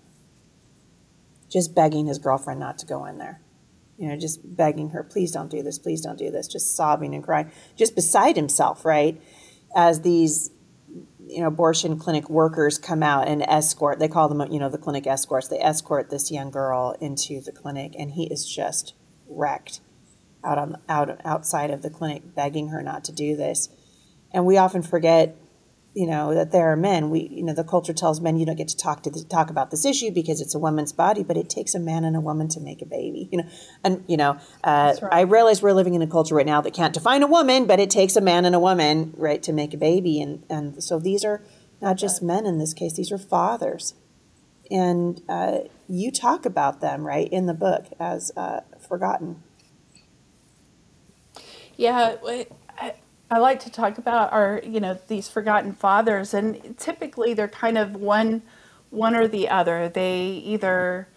just 1.50 1.76
begging 1.76 2.08
his 2.08 2.20
girlfriend 2.20 2.60
not 2.60 2.78
to 2.80 2.86
go 2.86 3.06
in 3.06 3.18
there. 3.18 3.42
You 3.98 4.08
know, 4.08 4.16
just 4.16 4.56
begging 4.56 4.92
her, 4.92 5.04
please 5.04 5.32
don't 5.32 5.52
do 5.52 5.62
this, 5.62 5.78
please 5.78 6.02
don't 6.02 6.18
do 6.18 6.32
this, 6.32 6.48
just 6.48 6.76
sobbing 6.76 7.14
and 7.14 7.24
crying, 7.24 7.52
just 7.76 7.96
beside 7.96 8.38
himself, 8.38 8.86
right? 8.86 9.22
As 9.76 10.02
these 10.02 10.52
you 11.30 11.42
know 11.42 11.48
abortion 11.48 12.00
clinic 12.00 12.30
workers 12.30 12.78
come 12.78 13.04
out 13.04 13.28
and 13.28 13.44
escort 13.44 14.00
they 14.00 14.08
call 14.08 14.28
them 14.28 14.52
you 14.52 14.60
know 14.60 14.68
the 14.68 14.80
clinic 14.80 15.06
escorts 15.06 15.48
they 15.48 15.60
escort 15.60 16.10
this 16.10 16.32
young 16.32 16.50
girl 16.50 16.96
into 17.00 17.40
the 17.40 17.52
clinic 17.52 17.94
and 18.00 18.12
he 18.12 18.26
is 18.26 18.50
just 18.50 18.96
wrecked 19.28 19.80
out 20.44 20.58
on 20.58 20.78
out 20.90 21.22
outside 21.24 21.70
of 21.70 21.84
the 21.84 21.90
clinic 21.90 22.34
begging 22.34 22.70
her 22.70 22.82
not 22.82 23.04
to 23.04 23.12
do 23.12 23.36
this 23.36 23.70
and 24.32 24.46
we 24.46 24.58
often 24.58 24.82
forget 24.82 25.38
you 25.94 26.06
know 26.08 26.34
that 26.36 26.52
there 26.52 26.72
are 26.72 26.76
men. 26.76 27.10
We 27.10 27.28
you 27.32 27.44
know 27.44 27.54
the 27.54 27.64
culture 27.64 27.94
tells 27.94 28.22
men 28.22 28.38
you 28.38 28.46
don't 28.46 28.56
get 28.56 28.68
to 28.70 28.78
talk 28.78 29.04
to 29.04 29.10
the, 29.10 29.24
talk 29.24 29.50
about 29.50 29.72
this 29.72 29.86
issue 29.86 30.12
because 30.12 30.42
it's 30.42 30.54
a 30.54 30.60
woman's 30.60 30.94
body 30.94 31.24
but 31.24 31.38
it 31.38 31.50
takes 31.50 31.74
a 31.74 31.80
man 31.80 32.04
and 32.04 32.16
a 32.16 32.20
woman 32.20 32.48
to 32.50 32.60
make 32.60 32.82
a 32.82 32.86
baby 32.86 33.28
you 33.32 33.40
know? 33.40 33.50
And 33.84 34.04
you 34.08 34.18
know 34.18 34.38
uh, 34.64 34.96
right. 35.02 35.14
i 35.14 35.22
realize 35.22 35.62
we're 35.62 35.74
living 35.74 35.96
in 35.96 36.02
a 36.02 36.08
culture 36.08 36.36
right 36.36 36.46
now 36.46 36.62
that 36.62 36.74
can't 36.74 36.94
define 36.94 37.24
a 37.24 37.28
woman 37.28 37.66
but 37.66 37.80
it 37.80 37.90
takes 37.90 38.16
a 38.16 38.22
man 38.22 38.46
and 38.46 38.56
a 38.56 38.60
woman 38.60 39.14
right 39.18 39.42
to 39.44 39.54
make 39.54 39.74
a 39.74 39.78
baby. 39.78 40.22
And 40.22 40.44
and 40.50 40.84
so 40.84 41.00
these 41.00 41.24
are 41.24 41.44
not 41.82 41.98
just 41.98 42.22
men 42.22 42.46
in 42.46 42.58
this 42.58 42.74
case. 42.74 42.94
These 42.94 43.12
are 43.12 43.18
fathers. 43.18 43.94
And 44.72 45.22
uh, 45.28 45.60
you 45.88 46.12
talk 46.12 46.46
about 46.46 46.80
them 46.80 47.06
right 47.06 47.28
in 47.32 47.48
the 47.48 47.54
book 47.54 47.88
as 48.00 48.32
uh, 48.38 48.62
forgotten. 48.88 49.44
Yeah 51.76 52.18
I 52.78 52.94
like 53.38 53.60
to 53.62 53.70
talk 53.70 54.00
about 54.00 54.34
our, 54.34 54.62
you 54.66 54.80
know, 54.80 54.98
these 55.08 55.30
forgotten 55.30 55.74
fathers, 55.74 56.34
and 56.34 56.76
typically 56.78 57.36
they're 57.36 57.48
kind 57.48 57.78
of 57.78 57.96
one, 57.96 58.42
one 58.90 59.16
or 59.16 59.28
the 59.28 59.50
other. 59.50 59.88
They 59.88 60.42
either 60.46 61.08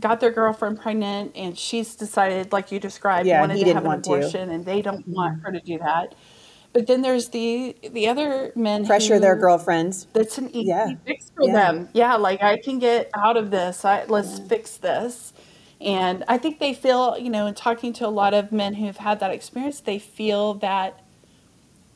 got 0.00 0.18
their 0.18 0.32
girlfriend 0.32 0.80
pregnant, 0.80 1.32
and 1.36 1.56
she's 1.56 1.94
decided, 1.94 2.50
like 2.50 2.72
you 2.72 2.80
described, 2.80 3.28
yeah, 3.28 3.40
wanted 3.40 3.60
to 3.60 3.72
have 3.72 3.84
an 3.84 3.92
abortion, 3.92 4.48
to. 4.48 4.54
and 4.54 4.64
they 4.64 4.82
don't 4.82 5.06
want 5.06 5.42
her 5.42 5.52
to 5.52 5.60
do 5.60 5.78
that. 5.78 6.16
But 6.72 6.88
then 6.88 7.02
there's 7.02 7.28
the 7.28 7.76
the 7.92 8.08
other 8.08 8.52
men 8.56 8.84
pressure 8.84 9.14
who, 9.14 9.20
their 9.20 9.36
girlfriends. 9.36 10.08
That's 10.12 10.38
an 10.38 10.50
easy 10.50 10.70
yeah. 10.70 10.94
fix 11.06 11.30
for 11.30 11.46
yeah. 11.46 11.52
them. 11.52 11.88
Yeah, 11.92 12.16
like 12.16 12.42
I 12.42 12.56
can 12.58 12.80
get 12.80 13.10
out 13.14 13.36
of 13.36 13.52
this. 13.52 13.84
I, 13.84 14.06
let's 14.06 14.40
fix 14.40 14.76
this. 14.76 15.32
And 15.80 16.24
I 16.26 16.38
think 16.38 16.58
they 16.58 16.74
feel, 16.74 17.16
you 17.16 17.30
know, 17.30 17.46
in 17.46 17.54
talking 17.54 17.92
to 17.94 18.06
a 18.06 18.08
lot 18.08 18.34
of 18.34 18.50
men 18.50 18.74
who've 18.74 18.96
had 18.96 19.20
that 19.20 19.30
experience, 19.30 19.80
they 19.80 20.00
feel 20.00 20.54
that 20.54 21.03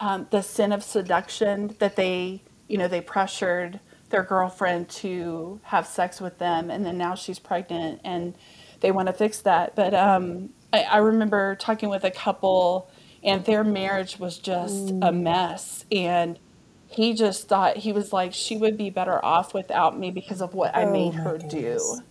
um, 0.01 0.27
the 0.31 0.43
sin 0.43 0.73
of 0.73 0.83
seduction 0.83 1.75
that 1.79 1.97
they, 1.97 2.43
you 2.69 2.79
know, 2.79 2.89
they 2.89 3.01
pressured 3.01 3.81
their 4.11 4.23
girlfriend 4.23 4.89
to 4.89 5.61
have 5.65 5.87
sex 5.87 6.21
with 6.21 6.39
them, 6.39 6.71
and 6.71 6.85
then 6.85 6.97
now 6.97 7.15
she's 7.15 7.39
pregnant, 7.39 8.01
and 8.05 8.35
they 8.81 8.91
want 8.91 9.07
to 9.07 9.13
fix 9.13 9.41
that. 9.43 9.75
But 9.75 9.95
um, 9.95 10.51
I, 10.73 10.83
I, 10.83 10.97
remember 10.99 11.57
talking 11.57 11.89
with 11.89 12.05
a 12.05 12.11
couple, 12.11 12.91
and 13.23 13.45
their 13.45 13.65
marriage 13.65 14.19
was 14.19 14.39
just 14.39 14.87
mm. 14.87 15.07
a 15.07 15.13
mess, 15.13 15.85
and 15.93 16.39
he 16.87 17.13
just 17.13 17.49
thought 17.49 17.77
he 17.77 17.93
was 17.93 18.13
like 18.13 18.33
she 18.33 18.57
would 18.57 18.79
be 18.79 18.89
better 18.89 19.23
off 19.23 19.53
without 19.53 19.99
me 19.99 20.11
because 20.11 20.41
of 20.41 20.55
what 20.55 20.73
oh, 20.75 20.81
I 20.81 20.85
made 20.87 21.15
her 21.15 21.37
goodness. 21.39 21.99
do 21.99 22.03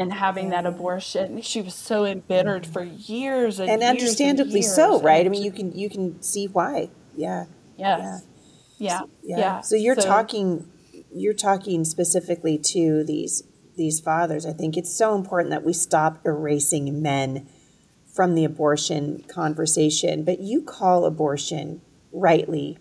and 0.00 0.14
having 0.14 0.48
that 0.48 0.64
abortion. 0.64 1.42
She 1.42 1.60
was 1.60 1.74
so 1.74 2.06
embittered 2.06 2.66
for 2.66 2.82
years 2.82 3.60
and, 3.60 3.68
and 3.68 3.82
years 3.82 3.90
understandably 3.90 4.60
and 4.60 4.64
years. 4.64 4.74
so, 4.74 5.00
right? 5.02 5.24
I 5.24 5.28
mean, 5.28 5.42
you 5.42 5.52
can 5.52 5.72
you 5.72 5.90
can 5.90 6.20
see 6.22 6.46
why. 6.46 6.88
Yeah. 7.14 7.44
Yes. 7.76 8.24
Yeah. 8.78 8.88
Yeah. 8.90 9.00
yeah. 9.22 9.38
yeah. 9.38 9.60
So 9.60 9.76
you're 9.76 10.00
so, 10.00 10.08
talking 10.08 10.66
you're 11.12 11.34
talking 11.34 11.84
specifically 11.84 12.56
to 12.58 13.04
these 13.04 13.42
these 13.76 14.00
fathers. 14.00 14.46
I 14.46 14.52
think 14.52 14.76
it's 14.76 14.96
so 14.96 15.14
important 15.14 15.50
that 15.50 15.64
we 15.64 15.74
stop 15.74 16.24
erasing 16.24 17.02
men 17.02 17.46
from 18.06 18.34
the 18.34 18.44
abortion 18.44 19.22
conversation. 19.28 20.24
But 20.24 20.40
you 20.40 20.62
call 20.62 21.04
abortion 21.04 21.82
rightly 22.10 22.78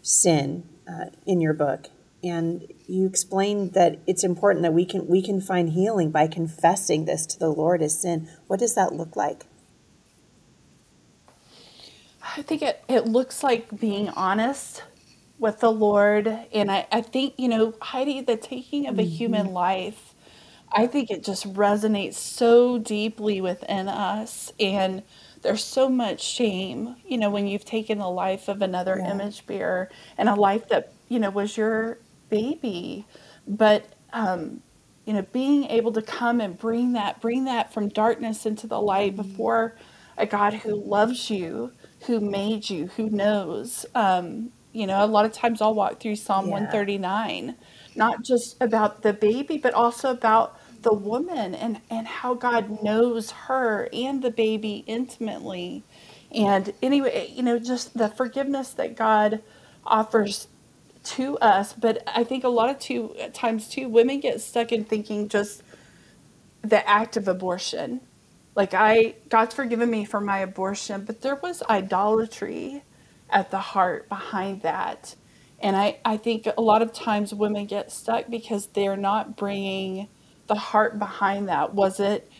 sin 0.00 0.66
uh, 0.88 1.10
in 1.26 1.40
your 1.42 1.54
book 1.54 1.90
and 2.22 2.66
you 2.86 3.06
explained 3.06 3.74
that 3.74 3.98
it's 4.06 4.24
important 4.24 4.62
that 4.62 4.72
we 4.72 4.84
can 4.84 5.06
we 5.06 5.22
can 5.22 5.40
find 5.40 5.70
healing 5.70 6.10
by 6.10 6.26
confessing 6.26 7.04
this 7.04 7.26
to 7.26 7.38
the 7.38 7.50
Lord 7.50 7.82
as 7.82 8.00
sin. 8.00 8.28
What 8.46 8.60
does 8.60 8.74
that 8.74 8.92
look 8.92 9.16
like? 9.16 9.46
I 12.36 12.42
think 12.42 12.62
it, 12.62 12.82
it 12.88 13.06
looks 13.06 13.42
like 13.42 13.78
being 13.78 14.08
honest 14.10 14.82
with 15.38 15.60
the 15.60 15.70
Lord. 15.70 16.26
And 16.52 16.70
I, 16.70 16.86
I 16.90 17.00
think, 17.00 17.34
you 17.38 17.48
know, 17.48 17.74
Heidi, 17.80 18.20
the 18.20 18.36
taking 18.36 18.86
of 18.86 18.98
a 18.98 19.02
human 19.02 19.46
mm-hmm. 19.46 19.54
life, 19.54 20.14
I 20.72 20.86
think 20.86 21.10
it 21.10 21.22
just 21.22 21.52
resonates 21.54 22.14
so 22.14 22.78
deeply 22.78 23.40
within 23.40 23.88
us. 23.88 24.52
And 24.58 25.02
there's 25.42 25.64
so 25.64 25.88
much 25.88 26.22
shame, 26.22 26.96
you 27.06 27.18
know, 27.18 27.30
when 27.30 27.46
you've 27.46 27.64
taken 27.64 27.98
the 27.98 28.10
life 28.10 28.48
of 28.48 28.62
another 28.62 28.98
yeah. 28.98 29.12
image 29.12 29.46
bearer 29.46 29.90
and 30.18 30.28
a 30.28 30.34
life 30.34 30.68
that, 30.68 30.92
you 31.08 31.18
know, 31.18 31.30
was 31.30 31.56
your 31.56 31.98
baby. 32.28 33.06
But 33.46 33.86
um, 34.12 34.62
you 35.04 35.12
know, 35.12 35.22
being 35.32 35.64
able 35.64 35.92
to 35.92 36.02
come 36.02 36.40
and 36.40 36.58
bring 36.58 36.92
that, 36.94 37.20
bring 37.20 37.44
that 37.44 37.72
from 37.72 37.88
darkness 37.88 38.44
into 38.44 38.66
the 38.66 38.80
light 38.80 39.14
before 39.16 39.76
a 40.18 40.26
God 40.26 40.54
who 40.54 40.74
loves 40.74 41.30
you, 41.30 41.72
who 42.06 42.20
made 42.20 42.68
you, 42.68 42.88
who 42.88 43.08
knows. 43.08 43.86
Um, 43.94 44.50
you 44.72 44.86
know, 44.86 45.04
a 45.04 45.06
lot 45.06 45.24
of 45.24 45.32
times 45.32 45.62
I'll 45.62 45.74
walk 45.74 46.00
through 46.00 46.16
Psalm 46.16 46.46
yeah. 46.46 46.52
139, 46.52 47.56
not 47.94 48.22
just 48.22 48.60
about 48.60 49.02
the 49.02 49.12
baby, 49.12 49.58
but 49.58 49.74
also 49.74 50.10
about 50.10 50.58
the 50.82 50.92
woman 50.92 51.54
and, 51.54 51.80
and 51.88 52.06
how 52.06 52.34
God 52.34 52.82
knows 52.82 53.30
her 53.30 53.88
and 53.92 54.22
the 54.22 54.30
baby 54.30 54.84
intimately. 54.86 55.84
And 56.32 56.72
anyway, 56.82 57.30
you 57.32 57.42
know, 57.42 57.58
just 57.58 57.96
the 57.96 58.08
forgiveness 58.08 58.70
that 58.70 58.96
God 58.96 59.42
offers 59.84 60.48
to 61.06 61.38
us, 61.38 61.72
but 61.72 62.02
I 62.06 62.24
think 62.24 62.44
a 62.44 62.48
lot 62.48 62.70
of 62.70 62.78
two 62.78 63.14
times 63.32 63.68
too, 63.68 63.88
women 63.88 64.20
get 64.20 64.40
stuck 64.40 64.72
in 64.72 64.84
thinking 64.84 65.28
just 65.28 65.62
the 66.62 66.86
act 66.88 67.16
of 67.16 67.28
abortion. 67.28 68.00
Like 68.54 68.74
I, 68.74 69.14
God's 69.28 69.54
forgiven 69.54 69.90
me 69.90 70.04
for 70.04 70.20
my 70.20 70.38
abortion, 70.38 71.04
but 71.04 71.20
there 71.20 71.36
was 71.36 71.62
idolatry 71.68 72.82
at 73.30 73.50
the 73.50 73.58
heart 73.58 74.08
behind 74.08 74.62
that. 74.62 75.14
And 75.60 75.76
I, 75.76 75.98
I 76.04 76.16
think 76.16 76.48
a 76.56 76.60
lot 76.60 76.82
of 76.82 76.92
times 76.92 77.32
women 77.32 77.66
get 77.66 77.92
stuck 77.92 78.28
because 78.28 78.66
they're 78.68 78.96
not 78.96 79.36
bringing 79.36 80.08
the 80.48 80.54
heart 80.54 80.98
behind 80.98 81.48
that. 81.48 81.74
Was 81.74 82.00
it, 82.00 82.30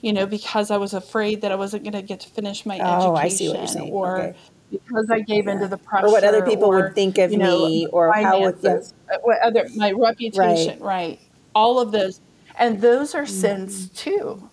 you 0.00 0.12
know, 0.12 0.26
because 0.26 0.70
I 0.70 0.76
was 0.76 0.94
afraid 0.94 1.40
that 1.42 1.52
I 1.52 1.56
wasn't 1.56 1.84
going 1.84 1.94
to 1.94 2.02
get 2.02 2.20
to 2.20 2.28
finish 2.28 2.66
my 2.66 2.78
oh, 2.78 3.16
education, 3.16 3.16
I 3.16 3.28
see 3.28 3.48
what 3.48 3.58
you're 3.58 3.66
saying. 3.66 3.92
or 3.92 4.18
okay 4.18 4.36
because 4.70 5.10
I 5.10 5.20
gave 5.20 5.46
yeah. 5.46 5.52
into 5.52 5.68
the 5.68 5.76
pressure, 5.76 6.06
or 6.06 6.12
what 6.12 6.24
other 6.24 6.42
people 6.42 6.64
or, 6.64 6.82
would 6.82 6.94
think 6.94 7.18
of 7.18 7.32
you 7.32 7.38
know, 7.38 7.66
me, 7.66 7.86
or 7.86 8.12
how 8.12 8.40
would 8.40 8.64
uh, 8.64 8.80
what 9.22 9.40
other 9.42 9.66
my 9.76 9.92
reputation, 9.92 10.80
right. 10.80 10.80
right? 10.80 11.20
All 11.54 11.78
of 11.78 11.92
those, 11.92 12.20
and 12.58 12.80
those 12.80 13.14
are 13.14 13.22
mm-hmm. 13.22 13.40
sins 13.40 13.88
too. 13.90 14.50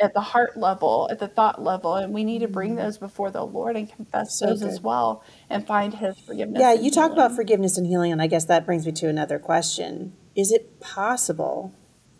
at 0.00 0.14
the 0.14 0.20
heart 0.20 0.56
level, 0.56 1.08
at 1.10 1.18
the 1.18 1.28
thought 1.28 1.62
level, 1.62 1.94
and 1.94 2.12
we 2.12 2.24
need 2.24 2.40
to 2.40 2.48
bring 2.48 2.70
mm-hmm. 2.70 2.84
those 2.84 2.98
before 2.98 3.30
the 3.30 3.44
Lord 3.44 3.76
and 3.76 3.92
confess 3.92 4.38
so 4.38 4.46
those 4.46 4.62
good. 4.62 4.70
as 4.70 4.80
well 4.80 5.24
and 5.50 5.66
find 5.66 5.94
His 5.94 6.18
forgiveness. 6.18 6.60
Yeah, 6.60 6.72
you 6.72 6.90
talk 6.90 7.12
about 7.12 7.34
forgiveness 7.34 7.76
and 7.76 7.86
healing, 7.86 8.12
and 8.12 8.22
I 8.22 8.26
guess 8.26 8.44
that 8.46 8.64
brings 8.64 8.86
me 8.86 8.92
to 8.92 9.08
another 9.08 9.38
question: 9.38 10.14
Is 10.36 10.52
it 10.52 10.80
possible? 10.80 11.74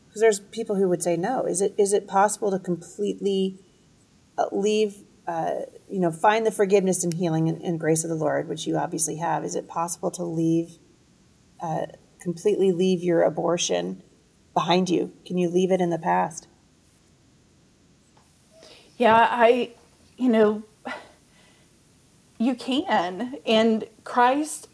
Because 0.07 0.23
there's 0.23 0.41
people 0.41 0.77
who 0.77 0.89
would 0.89 1.03
say 1.03 1.17
no. 1.17 1.45
Is 1.45 1.61
it 1.61 1.75
is 1.79 1.93
it 1.93 2.09
possible 2.09 2.51
to 2.51 2.59
completely 2.59 3.59
uh, 4.37 4.47
leave? 4.51 5.05
Uh, 5.29 5.67
you 5.91 6.01
know, 6.01 6.11
find 6.11 6.47
the 6.47 6.51
forgiveness 6.51 7.05
and 7.05 7.13
healing 7.13 7.51
and, 7.51 7.61
and, 7.61 7.79
grace 7.79 8.03
of 8.03 8.09
the 8.09 8.17
Lord, 8.17 8.49
which 8.49 8.67
you 8.67 8.79
obviously 8.79 9.17
have. 9.17 9.45
Is 9.45 9.55
it 9.55 9.69
possible 9.69 10.11
to 10.13 10.25
leave, 10.25 10.79
uh, 11.61 11.85
completely 12.19 12.73
leave 12.73 13.03
your 13.03 13.23
abortion 13.23 14.03
behind 14.55 14.89
you? 14.89 15.13
Can 15.27 15.37
you 15.37 15.51
leave 15.51 15.71
it 15.71 15.83
in 15.83 15.91
the 15.91 15.99
past? 15.99 16.49
Yeah, 18.97 19.29
I, 19.31 19.73
you 20.17 20.31
know, 20.31 20.63
you 22.39 22.55
can. 22.55 23.37
And 23.45 23.85
Christ 24.05 24.71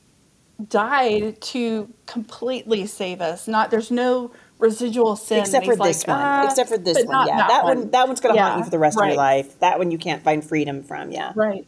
died 0.69 1.41
to 1.41 1.93
completely 2.07 2.87
save 2.87 3.21
us. 3.21 3.49
Not 3.49 3.73
there's 3.73 3.91
no 3.91 4.31
residual 4.59 5.17
sin. 5.17 5.41
Except 5.41 5.67
for 5.67 5.77
this 5.77 6.07
like, 6.07 6.17
one. 6.17 6.27
Ah, 6.27 6.45
Except 6.47 6.69
for 6.69 6.79
this 6.79 7.05
one. 7.05 7.27
Yeah. 7.27 7.37
That, 7.37 7.49
that 7.49 7.65
one. 7.65 7.79
one. 7.79 7.91
that 7.91 8.07
one's 8.07 8.21
gonna 8.21 8.35
yeah, 8.35 8.49
haunt 8.49 8.59
you 8.59 8.65
for 8.65 8.71
the 8.71 8.79
rest 8.79 8.99
right. 8.99 9.07
of 9.07 9.11
your 9.11 9.17
life. 9.17 9.59
That 9.61 9.79
one 9.79 9.91
you 9.91 9.99
can't 9.99 10.23
find 10.23 10.45
freedom 10.45 10.83
from. 10.83 11.11
Yeah. 11.11 11.33
Right. 11.35 11.67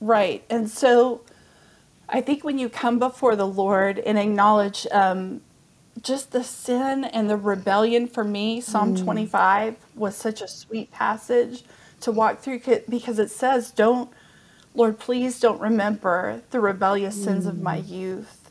Right. 0.00 0.44
And 0.50 0.68
so 0.68 1.22
I 2.08 2.20
think 2.20 2.44
when 2.44 2.58
you 2.58 2.68
come 2.68 2.98
before 2.98 3.36
the 3.36 3.46
Lord 3.46 3.98
and 3.98 4.18
acknowledge 4.18 4.86
um, 4.92 5.40
just 6.02 6.32
the 6.32 6.44
sin 6.44 7.04
and 7.04 7.30
the 7.30 7.36
rebellion 7.36 8.06
for 8.06 8.24
me, 8.24 8.60
Psalm 8.60 8.94
mm. 8.94 9.02
25 9.02 9.76
was 9.94 10.14
such 10.14 10.42
a 10.42 10.48
sweet 10.48 10.90
passage 10.90 11.64
to 12.00 12.12
walk 12.12 12.40
through 12.40 12.60
because 12.88 13.18
it 13.18 13.30
says, 13.30 13.70
Don't, 13.70 14.10
Lord, 14.74 14.98
please 14.98 15.40
don't 15.40 15.60
remember 15.60 16.42
the 16.50 16.60
rebellious 16.60 17.16
mm. 17.18 17.24
sins 17.24 17.46
of 17.46 17.60
my 17.60 17.80
mm. 17.80 17.88
youth. 17.88 18.43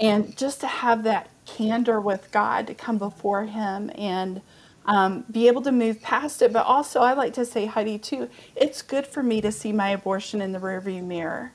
And 0.00 0.36
just 0.36 0.60
to 0.60 0.66
have 0.66 1.04
that 1.04 1.30
candor 1.46 2.00
with 2.00 2.30
God 2.32 2.66
to 2.66 2.74
come 2.74 2.98
before 2.98 3.44
Him 3.44 3.90
and 3.96 4.42
um, 4.86 5.24
be 5.30 5.48
able 5.48 5.62
to 5.62 5.72
move 5.72 6.02
past 6.02 6.42
it. 6.42 6.52
But 6.52 6.66
also, 6.66 7.00
I 7.00 7.14
like 7.14 7.34
to 7.34 7.44
say, 7.44 7.66
Heidi, 7.66 7.98
too, 7.98 8.28
it's 8.54 8.82
good 8.82 9.06
for 9.06 9.22
me 9.22 9.40
to 9.40 9.52
see 9.52 9.72
my 9.72 9.90
abortion 9.90 10.40
in 10.40 10.52
the 10.52 10.58
rearview 10.60 11.04
mirror 11.04 11.52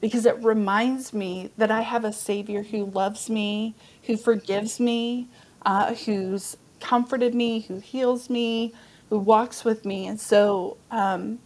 because 0.00 0.26
it 0.26 0.42
reminds 0.42 1.12
me 1.12 1.50
that 1.56 1.70
I 1.70 1.80
have 1.82 2.04
a 2.04 2.12
Savior 2.12 2.62
who 2.62 2.86
loves 2.86 3.30
me, 3.30 3.74
who 4.04 4.16
forgives 4.16 4.78
me, 4.78 5.28
uh, 5.64 5.94
who's 5.94 6.56
comforted 6.80 7.34
me, 7.34 7.60
who 7.60 7.78
heals 7.78 8.30
me, 8.30 8.74
who 9.08 9.18
walks 9.18 9.64
with 9.64 9.84
me. 9.84 10.06
And 10.06 10.20
so 10.20 10.76
um, 10.90 11.38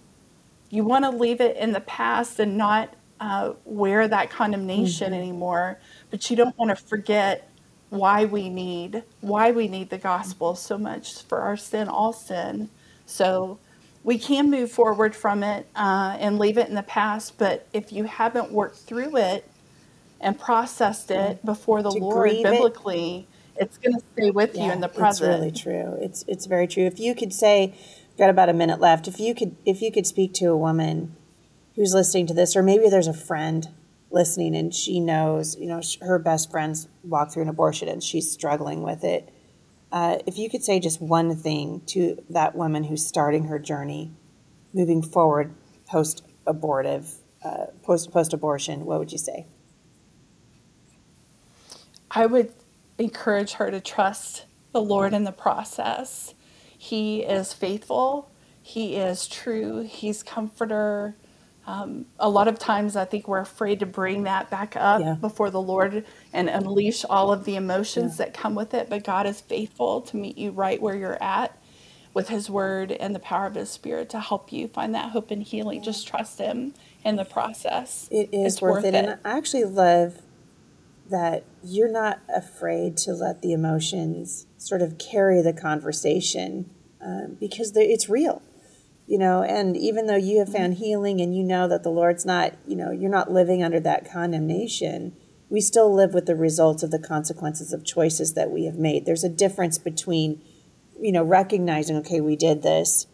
you 0.71 0.85
want 0.85 1.05
to 1.05 1.11
leave 1.11 1.41
it 1.41 1.57
in 1.57 1.73
the 1.73 1.81
past 1.81 2.39
and 2.41 2.57
not 2.57 2.95
uh, 3.21 3.53
wear 3.65 4.09
that 4.09 4.31
condemnation 4.31 5.13
mm-hmm. 5.13 5.23
anymore, 5.23 5.79
but 6.11 6.31
you 6.31 6.37
don't 6.37 6.57
want 6.59 6.71
to 6.71 6.77
forget 6.77 7.47
why 7.91 8.25
we 8.25 8.49
need 8.49 9.03
why 9.21 9.51
we 9.51 9.67
need 9.67 9.91
the 9.91 9.99
gospel 9.99 10.55
so 10.55 10.79
much 10.79 11.25
for 11.25 11.41
our 11.41 11.57
sin 11.57 11.89
all 11.89 12.13
sin 12.13 12.71
so 13.05 13.59
we 14.05 14.17
can 14.17 14.49
move 14.51 14.71
forward 14.71 15.15
from 15.15 15.43
it 15.43 15.67
uh, 15.77 16.17
and 16.19 16.39
leave 16.39 16.57
it 16.57 16.69
in 16.69 16.75
the 16.75 16.83
past. 16.83 17.37
But 17.37 17.67
if 17.73 17.93
you 17.93 18.05
haven't 18.05 18.51
worked 18.51 18.79
through 18.79 19.17
it 19.17 19.47
and 20.21 20.39
processed 20.39 21.11
it 21.11 21.45
before 21.45 21.83
the 21.83 21.91
to 21.91 21.99
Lord 21.99 22.31
biblically, 22.43 23.27
it, 23.57 23.65
it's 23.65 23.79
going 23.79 23.95
to 23.95 24.03
stay 24.15 24.31
with 24.31 24.55
yeah, 24.55 24.67
you 24.67 24.73
in 24.73 24.81
the 24.81 24.89
present. 24.89 25.45
It's 25.45 25.67
really 25.67 25.83
true. 25.83 25.99
It's 26.01 26.25
it's 26.27 26.47
very 26.47 26.67
true. 26.67 26.85
If 26.85 26.99
you 26.99 27.15
could 27.15 27.33
say, 27.33 27.75
got 28.17 28.31
about 28.31 28.49
a 28.49 28.55
minute 28.55 28.81
left. 28.81 29.07
If 29.07 29.21
you 29.21 29.35
could 29.35 29.57
if 29.67 29.83
you 29.83 29.93
could 29.93 30.07
speak 30.07 30.33
to 30.35 30.47
a 30.47 30.57
woman 30.57 31.17
who's 31.81 31.95
listening 31.95 32.27
to 32.27 32.35
this, 32.35 32.55
or 32.55 32.63
maybe 32.63 32.89
there's 32.89 33.07
a 33.07 33.15
friend 33.15 33.69
listening 34.11 34.55
and 34.55 34.75
she 34.75 35.01
knows, 35.01 35.57
you 35.57 35.67
know, 35.67 35.81
her 36.03 36.19
best 36.19 36.51
friends 36.51 36.89
walked 37.03 37.33
through 37.33 37.45
an 37.45 37.49
abortion 37.49 37.89
and 37.89 38.03
she's 38.03 38.31
struggling 38.31 38.83
with 38.83 39.05
it 39.05 39.33
uh, 39.93 40.19
if 40.27 40.39
you 40.39 40.49
could 40.49 40.63
say 40.63 40.79
just 40.79 41.01
one 41.01 41.35
thing 41.35 41.83
to 41.87 42.23
that 42.31 42.55
woman 42.55 42.85
who's 42.85 43.05
starting 43.05 43.45
her 43.45 43.59
journey, 43.59 44.13
moving 44.73 45.03
forward 45.03 45.55
post 45.89 46.25
abortive, 46.47 47.15
uh, 47.45 47.67
post 47.83 48.13
post 48.13 48.33
abortion, 48.33 48.85
what 48.85 48.99
would 48.99 49.11
you 49.11 49.19
say? 49.19 49.47
I 52.11 52.27
would 52.27 52.53
encourage 52.99 53.55
her 53.55 53.71
to 53.71 53.81
trust 53.81 54.45
the 54.73 54.81
Lord 54.81 55.13
in 55.13 55.25
the 55.25 55.33
process. 55.33 56.35
He 56.79 57.23
is 57.23 57.53
faithful. 57.53 58.31
He 58.63 58.95
is 58.97 59.27
true. 59.27 59.83
He's 59.83 60.23
comforter. 60.23 61.17
Um, 61.71 62.07
a 62.19 62.29
lot 62.29 62.49
of 62.49 62.59
times, 62.59 62.97
I 62.97 63.05
think 63.05 63.29
we're 63.29 63.39
afraid 63.39 63.79
to 63.79 63.87
bring 63.87 64.25
that 64.25 64.51
back 64.51 64.75
up 64.75 65.01
yeah. 65.01 65.15
before 65.15 65.51
the 65.51 65.61
Lord 65.61 66.05
and 66.33 66.49
unleash 66.49 67.05
all 67.05 67.33
of 67.33 67.45
the 67.45 67.55
emotions 67.55 68.19
yeah. 68.19 68.25
that 68.25 68.35
come 68.35 68.57
with 68.57 68.75
it. 68.75 68.91
But 68.91 69.05
God 69.05 69.25
is 69.25 69.41
faithful 69.41 70.01
to 70.03 70.17
meet 70.17 70.37
you 70.37 70.51
right 70.51 70.83
where 70.83 70.97
you're 70.97 71.23
at 71.23 71.57
with 72.13 72.29
His 72.29 72.51
Word 72.51 72.91
and 72.91 73.15
the 73.15 73.21
power 73.21 73.47
of 73.47 73.55
His 73.55 73.71
Spirit 73.71 74.11
to 74.11 74.19
help 74.19 74.53
you 74.53 74.67
find 74.67 74.97
that 74.97 75.11
hope 75.11 75.31
and 75.31 75.45
healing. 75.45 75.81
Just 75.81 76.09
trust 76.09 76.41
Him 76.41 76.75
in 77.05 77.15
the 77.15 77.25
process. 77.25 78.09
It 78.11 78.31
is 78.33 78.55
it's 78.55 78.63
worth, 78.63 78.85
it. 78.85 78.95
it. 78.95 79.05
And 79.05 79.21
I 79.25 79.39
actually 79.39 79.65
love 79.65 80.23
that 81.09 81.45
you're 81.63 81.91
not 81.91 82.19
afraid 82.35 82.97
to 82.97 83.13
let 83.13 83.43
the 83.43 83.53
emotions 83.53 84.47
sort 84.59 84.83
of 84.83 84.99
carry 84.99 85.41
the 85.41 85.53
conversation 85.53 86.69
um, 87.01 87.37
because 87.39 87.77
it's 87.77 88.09
real 88.09 88.43
you 89.11 89.19
know 89.19 89.43
and 89.43 89.77
even 89.77 90.07
though 90.07 90.17
you 90.17 90.39
have 90.39 90.53
found 90.53 90.75
healing 90.75 91.21
and 91.21 91.37
you 91.37 91.43
know 91.43 91.67
that 91.67 91.83
the 91.83 91.91
lord's 91.91 92.25
not 92.25 92.55
you 92.67 92.77
know 92.77 92.91
you're 92.91 93.11
not 93.11 93.31
living 93.31 93.63
under 93.63 93.81
that 93.81 94.11
condemnation 94.11 95.13
we 95.51 95.61
still 95.61 95.93
live 95.93 96.15
with 96.15 96.27
the 96.27 96.37
results 96.37 96.85
of 96.85 96.93
the 96.93 96.99
consequences 96.99 97.73
of 97.73 97.85
choices 97.85 98.35
that 98.35 98.51
we 98.51 98.65
have 98.67 98.77
made. 98.77 99.05
There's 99.05 99.25
a 99.25 99.29
difference 99.29 99.77
between 99.77 100.43
you 100.99 101.13
know 101.13 101.25
recognizing 101.25 101.97
okay 101.97 102.21
we 102.21 102.37
did 102.37 102.63
this 102.63 103.07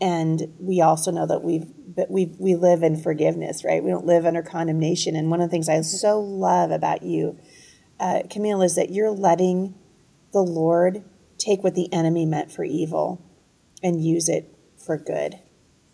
and 0.00 0.54
we 0.58 0.80
also 0.80 1.10
know 1.10 1.26
that 1.26 1.44
we've 1.44 1.70
but 1.94 2.10
we 2.10 2.34
we 2.38 2.56
live 2.56 2.82
in 2.82 2.96
forgiveness 2.96 3.64
right? 3.64 3.82
We 3.82 3.90
don't 3.90 4.06
live 4.06 4.26
under 4.26 4.42
condemnation. 4.42 5.16
And 5.16 5.30
one 5.30 5.40
of 5.40 5.48
the 5.48 5.50
things 5.50 5.68
i 5.68 5.80
so 5.80 6.20
love 6.20 6.70
about 6.70 7.02
you 7.02 7.38
uh, 8.00 8.22
camille 8.28 8.62
is 8.62 8.74
that 8.74 8.90
you're 8.90 9.10
letting 9.10 9.74
the 10.32 10.42
lord 10.42 11.04
take 11.38 11.62
what 11.62 11.74
the 11.74 11.92
enemy 11.92 12.26
meant 12.26 12.50
for 12.50 12.64
evil 12.64 13.24
and 13.82 14.02
use 14.04 14.28
it 14.28 14.49
for 14.84 14.96
good. 14.96 15.38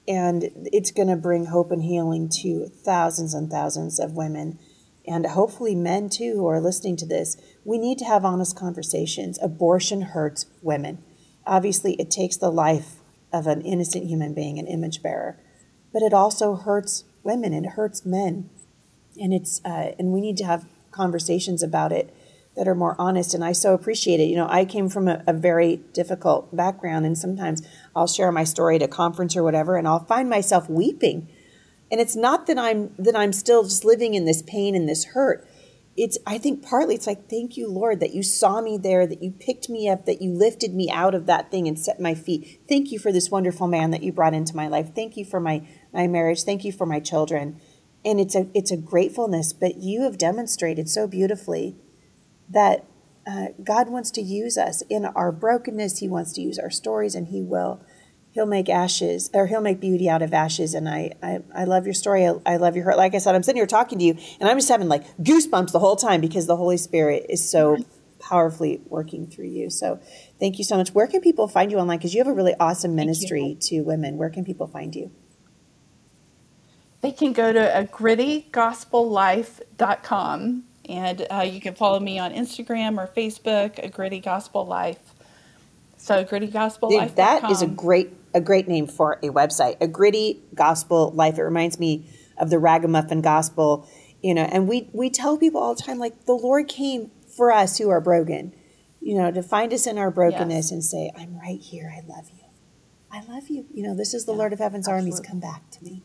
And 0.08 0.50
it's 0.72 0.90
going 0.90 1.08
to 1.08 1.16
bring 1.16 1.46
hope 1.46 1.72
and 1.72 1.82
healing 1.82 2.28
to 2.42 2.68
thousands 2.68 3.34
and 3.34 3.50
thousands 3.50 3.98
of 3.98 4.12
women 4.12 4.58
and 5.06 5.26
hopefully 5.26 5.74
men 5.74 6.08
too 6.08 6.34
who 6.34 6.46
are 6.46 6.60
listening 6.60 6.96
to 6.96 7.06
this. 7.06 7.36
We 7.64 7.78
need 7.78 7.98
to 7.98 8.04
have 8.04 8.24
honest 8.24 8.56
conversations. 8.56 9.38
Abortion 9.40 10.02
hurts 10.02 10.46
women. 10.62 11.02
Obviously, 11.46 11.94
it 11.94 12.10
takes 12.10 12.36
the 12.36 12.50
life 12.50 12.96
of 13.32 13.46
an 13.46 13.62
innocent 13.62 14.06
human 14.06 14.34
being, 14.34 14.58
an 14.58 14.66
image 14.66 15.02
bearer, 15.02 15.38
but 15.92 16.02
it 16.02 16.12
also 16.12 16.56
hurts 16.56 17.04
women. 17.22 17.52
And 17.52 17.66
it 17.66 17.72
hurts 17.72 18.04
men, 18.04 18.50
and 19.16 19.32
it's 19.32 19.60
uh, 19.64 19.92
and 19.98 20.12
we 20.12 20.20
need 20.20 20.36
to 20.38 20.44
have 20.44 20.66
conversations 20.90 21.62
about 21.62 21.92
it 21.92 22.14
that 22.56 22.66
are 22.66 22.74
more 22.74 22.96
honest. 22.98 23.34
And 23.34 23.44
I 23.44 23.52
so 23.52 23.74
appreciate 23.74 24.18
it. 24.18 24.24
You 24.24 24.36
know, 24.36 24.48
I 24.48 24.64
came 24.64 24.88
from 24.88 25.08
a, 25.08 25.22
a, 25.26 25.32
very 25.32 25.76
difficult 25.92 26.54
background, 26.56 27.04
and 27.04 27.16
sometimes 27.16 27.62
I'll 27.94 28.06
share 28.06 28.32
my 28.32 28.44
story 28.44 28.76
at 28.76 28.82
a 28.82 28.88
conference 28.88 29.36
or 29.36 29.42
whatever, 29.42 29.76
and 29.76 29.86
I'll 29.86 30.04
find 30.04 30.28
myself 30.28 30.68
weeping. 30.68 31.28
And 31.90 32.00
it's 32.00 32.16
not 32.16 32.46
that 32.46 32.58
I'm 32.58 32.92
that 32.98 33.14
I'm 33.14 33.32
still 33.32 33.62
just 33.62 33.84
living 33.84 34.14
in 34.14 34.24
this 34.24 34.42
pain 34.42 34.74
and 34.74 34.88
this 34.88 35.04
hurt. 35.06 35.46
It's 35.96 36.18
I 36.26 36.38
think 36.38 36.62
partly 36.62 36.94
it's 36.94 37.06
like 37.06 37.30
thank 37.30 37.56
you 37.56 37.70
Lord 37.70 38.00
that 38.00 38.12
you 38.12 38.22
saw 38.22 38.60
me 38.60 38.76
there, 38.76 39.06
that 39.06 39.22
you 39.22 39.30
picked 39.30 39.68
me 39.68 39.88
up, 39.88 40.04
that 40.06 40.20
you 40.20 40.32
lifted 40.32 40.74
me 40.74 40.90
out 40.90 41.14
of 41.14 41.26
that 41.26 41.50
thing 41.50 41.68
and 41.68 41.78
set 41.78 42.00
my 42.00 42.14
feet. 42.14 42.60
Thank 42.68 42.90
you 42.90 42.98
for 42.98 43.12
this 43.12 43.30
wonderful 43.30 43.68
man 43.68 43.92
that 43.92 44.02
you 44.02 44.12
brought 44.12 44.34
into 44.34 44.56
my 44.56 44.66
life. 44.66 44.94
Thank 44.94 45.16
you 45.16 45.24
for 45.24 45.38
my 45.38 45.66
my 45.92 46.08
marriage. 46.08 46.42
Thank 46.42 46.64
you 46.64 46.72
for 46.72 46.86
my 46.86 46.98
children. 46.98 47.60
And 48.04 48.18
it's 48.18 48.34
a 48.34 48.48
it's 48.52 48.72
a 48.72 48.76
gratefulness, 48.76 49.52
but 49.52 49.76
you 49.76 50.02
have 50.02 50.18
demonstrated 50.18 50.88
so 50.88 51.06
beautifully 51.06 51.76
that 52.48 52.84
uh, 53.26 53.48
God 53.62 53.88
wants 53.88 54.10
to 54.12 54.22
use 54.22 54.56
us 54.56 54.82
in 54.88 55.04
our 55.04 55.32
brokenness. 55.32 55.98
He 55.98 56.08
wants 56.08 56.32
to 56.34 56.40
use 56.40 56.58
our 56.58 56.70
stories, 56.70 57.14
and 57.14 57.28
He 57.28 57.42
will. 57.42 57.82
He'll 58.30 58.46
make 58.46 58.68
ashes, 58.68 59.30
or 59.34 59.48
He'll 59.48 59.60
make 59.60 59.80
beauty 59.80 60.08
out 60.08 60.22
of 60.22 60.32
ashes. 60.32 60.72
And 60.74 60.88
I, 60.88 61.10
I, 61.22 61.40
I 61.54 61.64
love 61.64 61.86
your 61.86 61.94
story. 61.94 62.26
I, 62.26 62.34
I 62.46 62.56
love 62.56 62.76
your 62.76 62.84
heart. 62.84 62.96
Like 62.96 63.14
I 63.14 63.18
said, 63.18 63.34
I'm 63.34 63.42
sitting 63.42 63.58
here 63.58 63.66
talking 63.66 63.98
to 63.98 64.04
you, 64.04 64.16
and 64.40 64.48
I'm 64.48 64.58
just 64.58 64.68
having 64.68 64.88
like 64.88 65.04
goosebumps 65.18 65.72
the 65.72 65.80
whole 65.80 65.96
time 65.96 66.20
because 66.20 66.46
the 66.46 66.56
Holy 66.56 66.76
Spirit 66.76 67.26
is 67.28 67.50
so 67.50 67.78
powerfully 68.20 68.80
working 68.86 69.26
through 69.26 69.48
you. 69.48 69.70
So, 69.70 69.98
thank 70.38 70.58
you 70.58 70.64
so 70.64 70.76
much. 70.76 70.90
Where 70.90 71.08
can 71.08 71.20
people 71.20 71.48
find 71.48 71.72
you 71.72 71.78
online? 71.78 71.98
Because 71.98 72.14
you 72.14 72.20
have 72.20 72.28
a 72.28 72.34
really 72.34 72.54
awesome 72.60 72.94
ministry 72.94 73.56
to 73.62 73.80
women. 73.80 74.18
Where 74.18 74.30
can 74.30 74.44
people 74.44 74.68
find 74.68 74.94
you? 74.94 75.10
They 77.00 77.12
can 77.12 77.32
go 77.32 77.52
to 77.52 77.78
a 77.78 77.84
grittygospellife.com 77.84 80.64
and 80.88 81.26
uh, 81.30 81.40
you 81.40 81.60
can 81.60 81.74
follow 81.74 82.00
me 82.00 82.18
on 82.18 82.32
Instagram 82.32 82.98
or 82.98 83.06
Facebook, 83.06 83.78
A 83.82 83.88
Gritty 83.88 84.20
Gospel 84.20 84.66
Life. 84.66 84.98
So 85.98 86.24
gritty 86.24 86.46
gospel 86.48 86.90
Dude, 86.90 86.98
life. 87.00 87.14
that 87.16 87.50
is 87.50 87.62
a 87.62 87.66
great 87.66 88.12
a 88.34 88.40
great 88.40 88.68
name 88.68 88.86
for 88.86 89.14
a 89.22 89.28
website. 89.30 89.76
A 89.80 89.88
gritty 89.88 90.42
gospel 90.54 91.10
life. 91.12 91.38
It 91.38 91.42
reminds 91.42 91.80
me 91.80 92.08
of 92.38 92.50
the 92.50 92.58
ragamuffin 92.58 93.22
gospel, 93.22 93.88
you 94.22 94.34
know. 94.34 94.42
And 94.42 94.68
we 94.68 94.88
we 94.92 95.10
tell 95.10 95.36
people 95.38 95.60
all 95.60 95.74
the 95.74 95.82
time 95.82 95.98
like 95.98 96.26
the 96.26 96.34
Lord 96.34 96.68
came 96.68 97.10
for 97.36 97.50
us 97.50 97.78
who 97.78 97.88
are 97.88 98.00
broken, 98.00 98.54
you 99.00 99.16
know, 99.16 99.32
to 99.32 99.42
find 99.42 99.72
us 99.72 99.86
in 99.86 99.98
our 99.98 100.10
brokenness 100.10 100.66
Yes. 100.66 100.70
and 100.70 100.84
say, 100.84 101.10
"I'm 101.16 101.38
right 101.40 101.60
here. 101.60 101.92
I 101.96 102.06
love 102.06 102.30
you. 102.30 102.44
I 103.10 103.22
love 103.24 103.48
you." 103.48 103.66
You 103.72 103.82
know, 103.82 103.96
this 103.96 104.12
is 104.14 104.26
the 104.26 104.32
Yeah, 104.32 104.38
Lord 104.38 104.52
of 104.52 104.58
Heaven's 104.60 104.86
armies. 104.86 105.18
Come 105.18 105.40
back 105.40 105.70
to 105.72 105.82
me. 105.82 106.04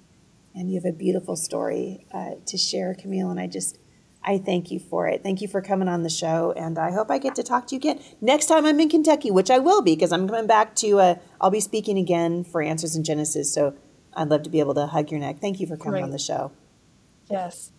And 0.55 0.69
you 0.71 0.75
have 0.81 0.85
a 0.85 0.95
beautiful 0.97 1.35
story 1.35 2.05
uh, 2.13 2.31
to 2.45 2.57
share, 2.57 2.95
Camille. 2.95 3.29
And 3.29 3.39
I 3.39 3.47
just 3.47 3.77
I 4.23 4.37
thank 4.37 4.69
you 4.69 4.79
for 4.79 5.07
it. 5.07 5.23
Thank 5.23 5.41
you 5.41 5.47
for 5.47 5.61
coming 5.61 5.87
on 5.87 6.03
the 6.03 6.09
show, 6.09 6.53
and 6.55 6.77
I 6.77 6.91
hope 6.91 7.09
I 7.09 7.17
get 7.17 7.35
to 7.35 7.43
talk 7.43 7.67
to 7.67 7.75
you 7.75 7.79
again 7.79 7.99
next 8.21 8.45
time 8.45 8.65
I'm 8.65 8.79
in 8.79 8.89
Kentucky, 8.89 9.31
which 9.31 9.49
I 9.49 9.57
will 9.57 9.81
be 9.81 9.95
because 9.95 10.11
I'm 10.11 10.27
coming 10.27 10.47
back 10.47 10.75
to. 10.75 10.99
Uh, 10.99 11.15
I'll 11.39 11.49
be 11.49 11.59
speaking 11.59 11.97
again 11.97 12.43
for 12.43 12.61
Answers 12.61 12.95
in 12.95 13.03
Genesis, 13.03 13.51
so 13.51 13.73
I'd 14.13 14.29
love 14.29 14.43
to 14.43 14.49
be 14.49 14.59
able 14.59 14.75
to 14.75 14.85
hug 14.85 15.09
your 15.09 15.19
neck. 15.19 15.39
Thank 15.39 15.59
you 15.59 15.65
for 15.65 15.75
coming 15.75 15.93
Great. 15.93 16.03
on 16.03 16.11
the 16.11 16.19
show. 16.19 16.51
Yes. 17.29 17.71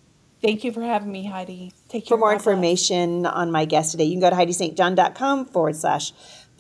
Thank 0.43 0.65
you 0.65 0.73
for 0.73 0.83
having 0.83 1.13
me, 1.13 1.27
Heidi. 1.27 1.73
Take 1.89 2.05
care. 2.07 2.17
For 2.17 2.19
more 2.19 2.33
information 2.33 3.27
on 3.27 3.53
my 3.53 3.65
guest 3.65 3.93
today, 3.93 4.05
you 4.05 4.19
can 4.19 4.21
go 4.21 4.31
to 4.31 4.35
HeidiSt.John.com 4.35 5.47
forward 5.47 5.77
slash 5.77 6.13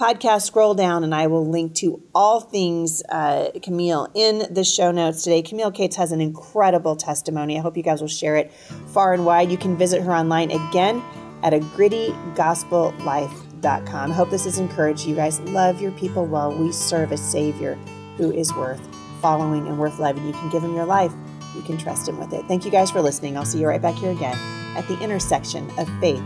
podcast. 0.02 0.42
Scroll 0.42 0.74
down, 0.74 1.04
and 1.04 1.14
I 1.14 1.28
will 1.28 1.48
link 1.48 1.74
to 1.76 2.02
all 2.12 2.40
things 2.40 3.04
uh, 3.08 3.50
Camille 3.62 4.08
in 4.14 4.52
the 4.52 4.64
show 4.64 4.90
notes 4.90 5.22
today. 5.22 5.42
Camille 5.42 5.70
Cates 5.70 5.94
has 5.94 6.10
an 6.10 6.20
incredible 6.20 6.96
testimony. 6.96 7.56
I 7.56 7.60
hope 7.60 7.76
you 7.76 7.84
guys 7.84 8.00
will 8.00 8.08
share 8.08 8.34
it 8.36 8.52
far 8.88 9.14
and 9.14 9.24
wide. 9.24 9.52
You 9.52 9.56
can 9.56 9.76
visit 9.76 10.02
her 10.02 10.12
online 10.12 10.50
again 10.50 11.04
at 11.44 11.54
a 11.54 11.60
gritty 11.60 12.12
gospel 12.34 12.92
grittygospellife.com. 12.98 14.10
I 14.10 14.14
hope 14.14 14.30
this 14.30 14.44
has 14.44 14.58
encouraged 14.58 15.06
you 15.06 15.14
guys. 15.14 15.38
Love 15.40 15.80
your 15.80 15.92
people 15.92 16.26
well. 16.26 16.52
We 16.52 16.72
serve 16.72 17.12
a 17.12 17.16
Savior 17.16 17.76
who 18.16 18.32
is 18.32 18.52
worth 18.54 18.80
following 19.20 19.68
and 19.68 19.78
worth 19.78 20.00
loving. 20.00 20.26
You 20.26 20.32
can 20.32 20.50
give 20.50 20.64
him 20.64 20.74
your 20.74 20.86
life. 20.86 21.12
You 21.54 21.62
can 21.62 21.78
trust 21.78 22.08
him 22.08 22.18
with 22.18 22.32
it. 22.32 22.44
Thank 22.46 22.64
you 22.64 22.72
guys 22.72 22.90
for 22.90 23.00
listening. 23.00 23.36
I'll 23.36 23.44
see 23.44 23.60
you 23.60 23.68
right 23.68 23.80
back 23.80 23.94
here 23.94 24.10
again 24.10 24.36
at 24.76 24.88
the 24.88 24.98
intersection 25.00 25.70
of 25.78 25.88
faith 26.00 26.22